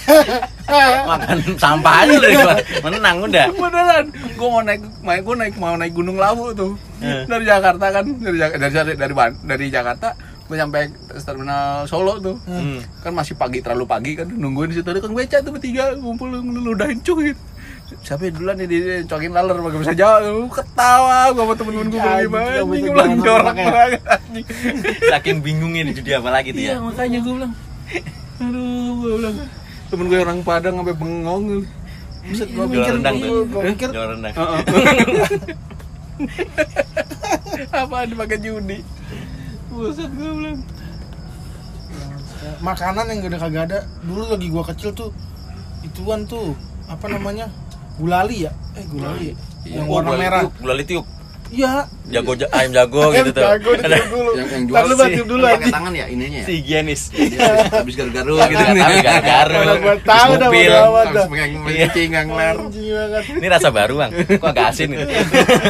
makan 1.13 1.37
sampah 1.55 1.93
aja 2.03 2.11
lu 2.11 2.27
gua. 2.35 2.55
Menang 2.83 3.15
udah. 3.23 3.45
beneran. 3.49 4.05
Gue 4.11 4.47
mau 4.49 4.59
naik 4.59 4.81
main 4.99 5.19
gue 5.21 5.35
naik 5.37 5.55
mau 5.55 5.75
naik 5.77 5.93
gunung 5.93 6.17
lawu 6.19 6.51
tuh. 6.51 6.75
Eh. 6.99 7.23
dari 7.23 7.45
Jakarta 7.45 7.85
kan. 7.93 8.03
Dari 8.03 8.37
dari 8.41 8.57
dari 8.73 8.93
dari, 8.97 9.13
dari 9.45 9.65
Jakarta 9.69 10.11
gue 10.47 10.55
sampai 10.55 10.91
terminal 11.23 11.87
Solo 11.87 12.19
tuh. 12.19 12.35
Hmm. 12.43 12.83
kan 12.99 13.15
masih 13.15 13.39
pagi 13.39 13.63
terlalu 13.63 13.87
pagi 13.87 14.11
kan. 14.17 14.27
Nungguin 14.27 14.73
situ. 14.73 14.83
Ada 14.83 14.99
kang 14.99 15.15
beca 15.15 15.39
tuh 15.39 15.55
bertiga 15.55 15.95
ngumpul 15.95 16.27
ngeludahin 16.33 16.99
cuy 16.99 17.31
siapa 18.03 18.27
yang 18.27 18.35
duluan 18.35 18.55
nih 18.59 18.67
dia 18.67 18.79
cokin 19.07 19.31
laler 19.31 19.55
pakai 19.57 19.79
bisa 19.79 19.93
jawab. 19.95 20.19
Gua 20.27 20.51
ketawa 20.53 21.19
gue 21.31 21.39
sama 21.39 21.53
temen-temen 21.55 21.87
gue 21.87 21.99
Anjing, 21.99 22.27
gimana 22.27 22.43
anjing 22.43 22.59
tuh 22.59 22.67
gue 22.67 22.91
bilang 22.91 23.19
jorok 23.23 23.55
banget 23.55 24.01
anjing. 24.05 24.45
Saking 25.07 25.37
bingungnya 25.39 25.83
di 25.87 25.93
judi 25.95 26.11
apa 26.11 26.29
lagi 26.29 26.49
tuh 26.51 26.61
iya 26.61 26.75
ya. 26.75 26.83
makanya 26.83 27.19
gue 27.19 27.33
bilang. 27.33 27.53
Aduh 28.37 28.91
gue 28.97 29.11
bilang. 29.17 29.35
Temen 29.87 30.05
gue 30.05 30.19
orang 30.19 30.39
Padang 30.43 30.75
sampai 30.77 30.95
bengong. 30.95 31.43
Buset, 32.27 32.47
Jual 32.51 32.59
gua 32.59 32.65
mikir, 32.67 32.91
rendang 32.99 33.15
gua- 33.15 33.27
tuh. 33.31 33.41
gua 33.47 33.61
mikir. 33.63 33.87
Jual 33.87 34.07
rendang. 34.19 34.35
apa 37.71 37.97
dipakai 38.03 38.37
judi? 38.37 38.77
Buset 39.71 40.11
gue 40.11 40.31
bilang. 40.33 40.59
Makanan 42.59 43.05
yang 43.09 43.19
udah 43.23 43.39
kagak 43.39 43.63
ada. 43.71 43.79
Dulu 44.03 44.23
lagi 44.27 44.47
gua 44.51 44.63
kecil 44.65 44.91
tuh 44.91 45.15
ituan 45.83 46.27
tuh 46.27 46.51
apa 46.87 47.07
namanya 47.07 47.47
gulali 47.97 48.37
ya 48.43 48.51
eh 48.73 48.85
gulali 48.85 49.25
ya? 49.25 49.35
Iya. 49.63 49.75
yang 49.75 49.85
Oh, 49.85 49.93
warna 49.95 50.07
gulali 50.07 50.21
merah 50.21 50.41
tiup, 50.41 50.53
gulali 50.57 50.83
tiup. 50.83 51.05
Iya. 51.47 51.87
jago 52.09 52.31
ja- 52.33 52.51
ayam 52.51 52.71
jago 52.71 53.01
gitu 53.09 53.31
tuh 53.31 53.39
Jago 53.39 53.71
dulu. 54.11 54.31
Yang- 54.33 54.49
yang 54.49 54.63
jual 54.67 54.83
sih. 54.99 55.13
tiup 55.13 55.27
dulu 55.27 55.43
Pakai 55.45 55.69
tangan 55.69 55.93
ya 55.93 56.05
ininya 56.05 56.39
ya. 56.39 56.45
si 56.45 56.53
higienis 56.57 57.01
Iya, 57.09 57.47
habis 57.73 57.93
garu-garu 57.95 58.31
gitu 58.33 58.47
gitu 58.47 58.59
kan 58.59 58.75
tapi 58.75 58.97
garu 59.23 59.55
Mana 59.55 59.73
gua 59.77 59.95
tahu 59.97 60.31
dah. 60.33 60.49
Habis 60.51 61.23
kencing 61.31 62.09
nggak 62.09 62.23
ngeler. 62.27 62.55
Anjing 62.57 62.87
banget. 62.91 63.23
ini 63.33 63.47
rasa 63.47 63.69
baru 63.69 63.93
bang 63.97 64.11
kok 64.13 64.43
agak 64.45 64.65
asin 64.69 64.87
gitu 64.89 65.07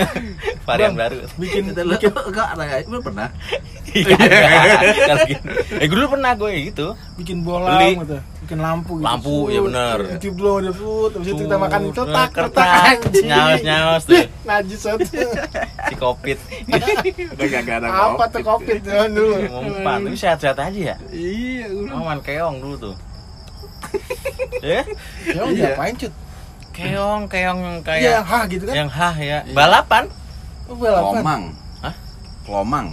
varian 0.67 0.93
baru 0.93 1.17
Bikin 1.37 1.61
Kita 1.69 1.81
lu 1.81 1.93
enggak 1.95 2.47
ada 2.51 2.63
ya? 2.65 2.77
Lu 2.83 2.97
pernah? 2.99 3.29
Iya, 3.87 4.13
enggak. 4.13 4.81
Kalau 4.99 5.23
gitu. 5.25 5.45
eh 5.73 5.85
gue 5.85 5.95
dulu 5.95 6.07
pernah 6.11 6.31
gue 6.33 6.49
gitu 6.65 6.87
bikin 7.15 7.37
bola 7.41 7.81
gitu. 7.83 8.17
Bikin 8.47 8.60
lampu 8.60 8.91
gitu. 8.95 9.03
Lampu, 9.03 9.36
Sut. 9.38 9.51
iya 9.51 9.60
bener. 9.62 9.97
Ditiup 10.15 10.36
dulu 10.36 10.53
dia 10.57 10.71
put. 10.71 11.12
Habis 11.12 11.27
itu 11.27 11.41
kita 11.43 11.55
makan 11.57 11.79
Tuh, 11.83 11.93
cetak 11.99 12.29
kertas, 12.31 12.71
anjing. 12.95 13.25
nyaus-nyaus 13.27 14.03
tuh. 14.03 14.15
Ih, 14.15 14.25
Najis 14.47 14.81
banget. 14.81 15.07
si 15.88 15.95
kopit 15.95 16.39
Udah 17.29 17.47
gak 17.53 17.77
ada 17.77 17.88
Apa 17.88 18.23
tuh 18.27 18.39
covid 18.41 18.79
zaman 18.79 19.12
dulu? 19.12 19.36
ngumpan 19.39 19.99
tapi 20.01 20.15
sehat-sehat 20.15 20.57
aja 20.57 20.79
ya 20.86 20.95
Iya, 21.10 21.67
gua 21.69 21.91
aman 21.97 22.19
keong 22.21 22.55
dulu 22.57 22.75
tuh 22.81 22.95
ya 24.63 24.83
Ya 25.27 25.41
udah 25.41 25.51
Iya. 25.53 25.67
ngapain 25.71 25.95
cut? 25.97 26.13
keong 26.71 27.23
keong 27.25 27.60
Iya, 27.60 27.83
kayak 27.83 28.01
yang 28.05 28.25
hah 28.25 28.43
gitu 28.45 28.63
kan? 28.63 28.75
yang 28.75 28.89
hah 28.89 29.15
ya 29.15 29.38
Iya. 29.41 29.53
balapan 29.53 30.03
Oh, 30.65 30.75
balapan. 30.75 31.03
Kelomang. 31.13 31.43
Hah? 31.79 31.95
Kelomang. 32.43 32.88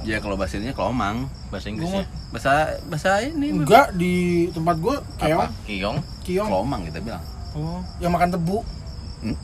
Ya 0.00 0.16
kalau 0.18 0.34
bahasa 0.34 0.56
ininya 0.56 0.72
kelomang. 0.72 1.26
bahasa 1.48 1.66
Gua 1.66 1.72
Inggris 1.72 1.88
mau- 1.88 1.98
ya 1.98 2.06
Bahasa 2.28 2.52
bahasa 2.84 3.10
ini. 3.20 3.46
Enggak 3.52 3.86
di 3.94 4.14
tempat 4.50 4.76
gua 4.76 4.96
keong, 5.16 5.40
Apa? 5.40 5.46
kiong 5.64 5.98
kiong. 6.22 6.46
Kelomang 6.46 6.80
kita 6.84 6.98
bilang. 6.98 7.22
Oh, 7.50 7.80
yang 7.98 8.10
makan 8.10 8.30
tebu. 8.30 8.60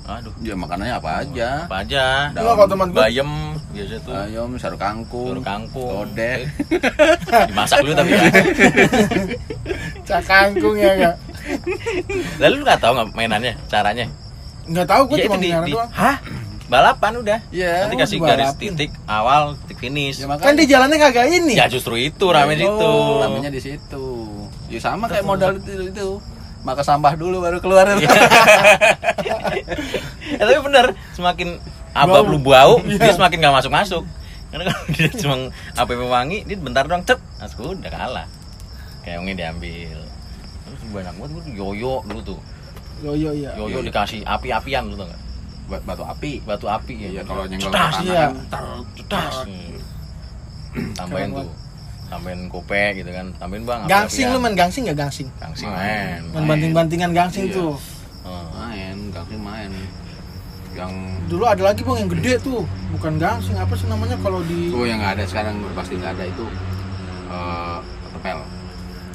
aduh 0.04 0.30
Ya 0.38 0.54
makanannya 0.54 0.94
apa 0.94 1.10
aja. 1.18 1.66
apa 1.66 1.82
aja 1.82 2.30
Daun. 2.30 2.38
Enggak 2.38 2.54
kalau 2.54 2.68
teman 2.70 2.88
gua 2.88 2.98
bayam 3.02 3.30
biasa 3.68 3.94
tuh 3.98 4.12
Ayam, 4.14 4.48
saru 4.54 4.76
kangkung, 4.76 5.26
telur 5.28 5.42
kangkung 5.42 5.90
lodeh. 6.06 6.46
dimasak 7.50 7.82
dulu 7.82 7.90
tapi 7.92 8.10
ya 8.12 8.22
cak 10.06 10.22
kangkung 10.22 10.76
ya 10.76 10.90
enggak? 10.94 11.16
lalu 12.38 12.54
lu 12.54 12.62
nggak 12.62 12.78
tahu 12.78 12.92
nggak 12.94 13.08
mainannya 13.12 13.52
caranya 13.66 14.06
Enggak 14.64 14.86
tahu 14.86 15.02
gua 15.04 15.16
ya 15.18 15.24
cuma 15.26 15.36
di 15.36 15.50
doang. 15.50 15.90
hah 15.90 16.16
balapan 16.74 17.12
udah 17.16 17.38
Iya. 17.48 17.70
nanti 17.82 17.94
Oh, 17.94 18.00
kasih 18.00 18.18
garis 18.18 18.50
titik 18.54 18.90
awal 19.04 19.54
titik 19.62 19.78
finish 19.80 20.18
Ya 20.18 20.26
Kan 20.34 20.54
di 20.54 20.64
jalannya 20.64 20.98
kagak 20.98 21.26
ini. 21.28 21.54
ya 21.54 21.66
justru 21.66 21.94
itu 21.94 22.26
rame 22.26 22.54
Oh, 22.54 22.58
situ 22.58 22.92
Namanya 23.20 23.50
di 23.50 23.60
situ. 23.60 24.06
Ya 24.66 24.78
sama 24.78 25.06
kayak 25.06 25.22
modal 25.22 25.54
itu 25.54 25.70
itu. 25.86 26.08
Maka 26.60 26.80
sampah 26.80 27.12
dulu 27.12 27.40
baru 27.40 27.58
keluar. 27.58 27.84
Iya. 27.92 28.08
ya, 30.32 30.42
tapi 30.42 30.58
bener 30.62 30.86
semakin 31.12 31.60
abab 31.92 32.24
Bau. 32.24 32.32
lu 32.32 32.38
bau 32.40 32.74
Iya. 32.84 32.98
dia 33.00 33.12
semakin 33.12 33.38
gak 33.38 33.54
masuk 33.54 33.72
masuk 33.72 34.04
karena 34.50 34.64
kalau 34.66 34.86
dia 34.94 35.08
cuma 35.12 35.36
apa 35.74 35.90
wangi 36.00 36.38
dia 36.42 36.56
bentar 36.56 36.84
doang 36.84 37.02
cep 37.02 37.18
masuk 37.36 37.74
udah 37.74 37.90
kalah 37.90 38.26
keongnya 39.02 39.34
diambil 39.36 39.98
terus 40.64 40.80
banyak 40.90 41.12
banget 41.12 41.30
gue 41.30 41.42
tuh 41.42 41.54
yoyo 41.54 41.94
dulu 42.04 42.20
tuh 42.24 42.40
Yo 43.02 43.12
yo 43.12 43.30
iya. 43.30 43.50
yoyo 43.54 43.78
Iya. 43.78 43.90
dikasih 43.90 44.20
api-apian 44.22 44.86
lu 44.86 44.94
tau 44.94 45.04
gak 45.04 45.20
Buat 45.64 45.82
batu 45.82 46.04
api. 46.04 46.32
batu 46.42 46.66
api 46.66 46.94
ya 46.94 47.08
Iya, 47.10 47.22
kalau 47.24 47.44
nyenggol 47.44 47.68
cedas 47.68 47.94
ke 47.94 48.02
tanah 48.02 48.04
iya. 48.04 48.26
tambahin 50.98 51.30
tuh 51.30 51.48
tambahin 52.04 52.40
kope 52.46 52.82
gitu 52.94 53.08
kan 53.08 53.26
tambahin 53.34 53.64
bang 53.64 53.80
Gangsing 53.86 54.26
lu 54.26 54.36
api-apian. 54.36 54.44
main 54.44 54.54
gangsing 54.54 54.82
enggak 54.84 54.98
gangsing? 55.00 55.28
gangsing 55.34 55.68
Main. 55.68 56.20
main 56.22 56.34
Main 56.34 56.44
banting-bantingan 56.46 57.10
gangsing 57.12 57.46
Iya. 57.46 57.54
tuh. 57.54 57.74
Oh. 58.22 58.44
main, 58.54 58.96
gangsing 59.10 59.40
main. 59.40 59.70
Yang 60.74 60.92
Dulu 61.24 61.44
ada 61.44 61.62
lagi 61.64 61.80
bang 61.80 61.96
yang 61.98 62.10
gede 62.10 62.32
tuh, 62.40 62.60
bukan 62.90 63.12
gangsing 63.16 63.54
apa 63.54 63.72
sih 63.72 63.86
namanya 63.86 64.18
kalau 64.18 64.42
di 64.42 64.68
oh 64.68 64.82
yang 64.82 64.98
nggak 64.98 65.16
ada 65.16 65.24
sekarang 65.24 65.54
pasti 65.72 65.94
nggak 65.94 66.12
ada 66.12 66.24
itu 66.26 66.44
eh 67.24 67.78
ketapel. 68.04 68.38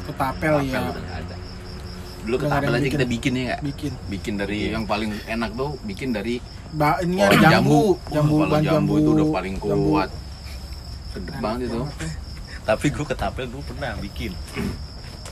ketapel 0.02 0.54
ya 0.56 0.72
Ketapel 0.72 0.86
udah 0.90 1.04
nggak 1.04 1.20
ada. 1.20 1.36
Dulu 2.20 2.36
nggak 2.36 2.46
ketapel 2.46 2.66
yang 2.66 2.74
aja 2.74 2.82
bikin. 2.82 2.94
kita 2.94 3.06
bikin 3.08 3.32
ya 3.32 3.44
nggak? 3.46 3.60
bikin. 3.64 3.92
Bikin 4.08 4.34
dari 4.36 4.60
yang 4.70 4.84
paling 4.84 5.12
enak 5.26 5.50
tuh 5.54 5.72
bikin 5.82 6.10
dari 6.10 6.36
Ba 6.70 7.02
ini 7.02 7.18
jambu, 7.42 7.98
jambu, 8.08 8.36
Wah, 8.36 8.46
kalau 8.46 8.54
ban 8.54 8.62
jambu, 8.62 8.94
itu 8.96 9.10
udah 9.12 9.28
paling 9.32 9.56
Jambu. 9.58 9.90
kuat. 9.90 10.10
Sedep 11.10 11.36
banget 11.40 11.60
itu. 11.68 11.82
tapi 12.62 12.86
gue 12.88 13.02
ketapel 13.04 13.46
gue 13.46 13.64
pernah 13.66 13.98
bikin 13.98 14.30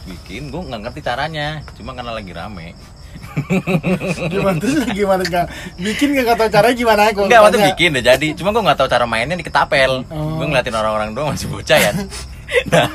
bikin 0.04 0.50
gue 0.50 0.58
nggak 0.60 0.82
ngerti 0.82 1.02
caranya 1.04 1.62
cuma 1.78 1.94
karena 1.94 2.10
lagi 2.10 2.34
rame 2.34 2.74
Gimana 4.32 4.58
terus 4.58 4.86
gimana 4.88 5.22
enggak? 5.22 5.46
Bikin 5.76 6.14
enggak 6.14 6.38
tahu 6.38 6.50
caranya 6.50 6.76
gimana 6.76 7.02
gua 7.12 7.26
Enggak, 7.26 7.42
waktu 7.44 7.60
bikin 7.74 7.90
udah 7.94 8.06
jadi. 8.08 8.28
Cuma 8.34 8.50
gue 8.50 8.62
nggak 8.62 8.78
tahu 8.78 8.88
cara 8.88 9.06
mainnya 9.06 9.34
di 9.34 9.42
ketapel. 9.42 10.06
Oh. 10.08 10.38
Gue 10.38 10.46
ngeliatin 10.46 10.74
orang-orang 10.74 11.10
doang 11.14 11.34
masih 11.34 11.46
bocah 11.48 11.78
ya. 11.78 11.92
Nah, 12.72 12.88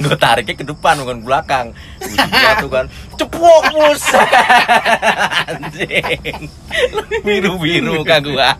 gue 0.00 0.16
tariknya 0.18 0.54
ke 0.58 0.64
depan 0.66 1.00
bukan 1.02 1.18
belakang. 1.22 1.66
Gue 2.00 2.26
jatuh 2.28 2.70
kan, 2.70 2.86
ceplok 3.18 3.64
buset. 3.74 4.28
Anjing. 5.50 6.50
Biru-biru 7.22 8.02
kan 8.02 8.20
gua. 8.24 8.52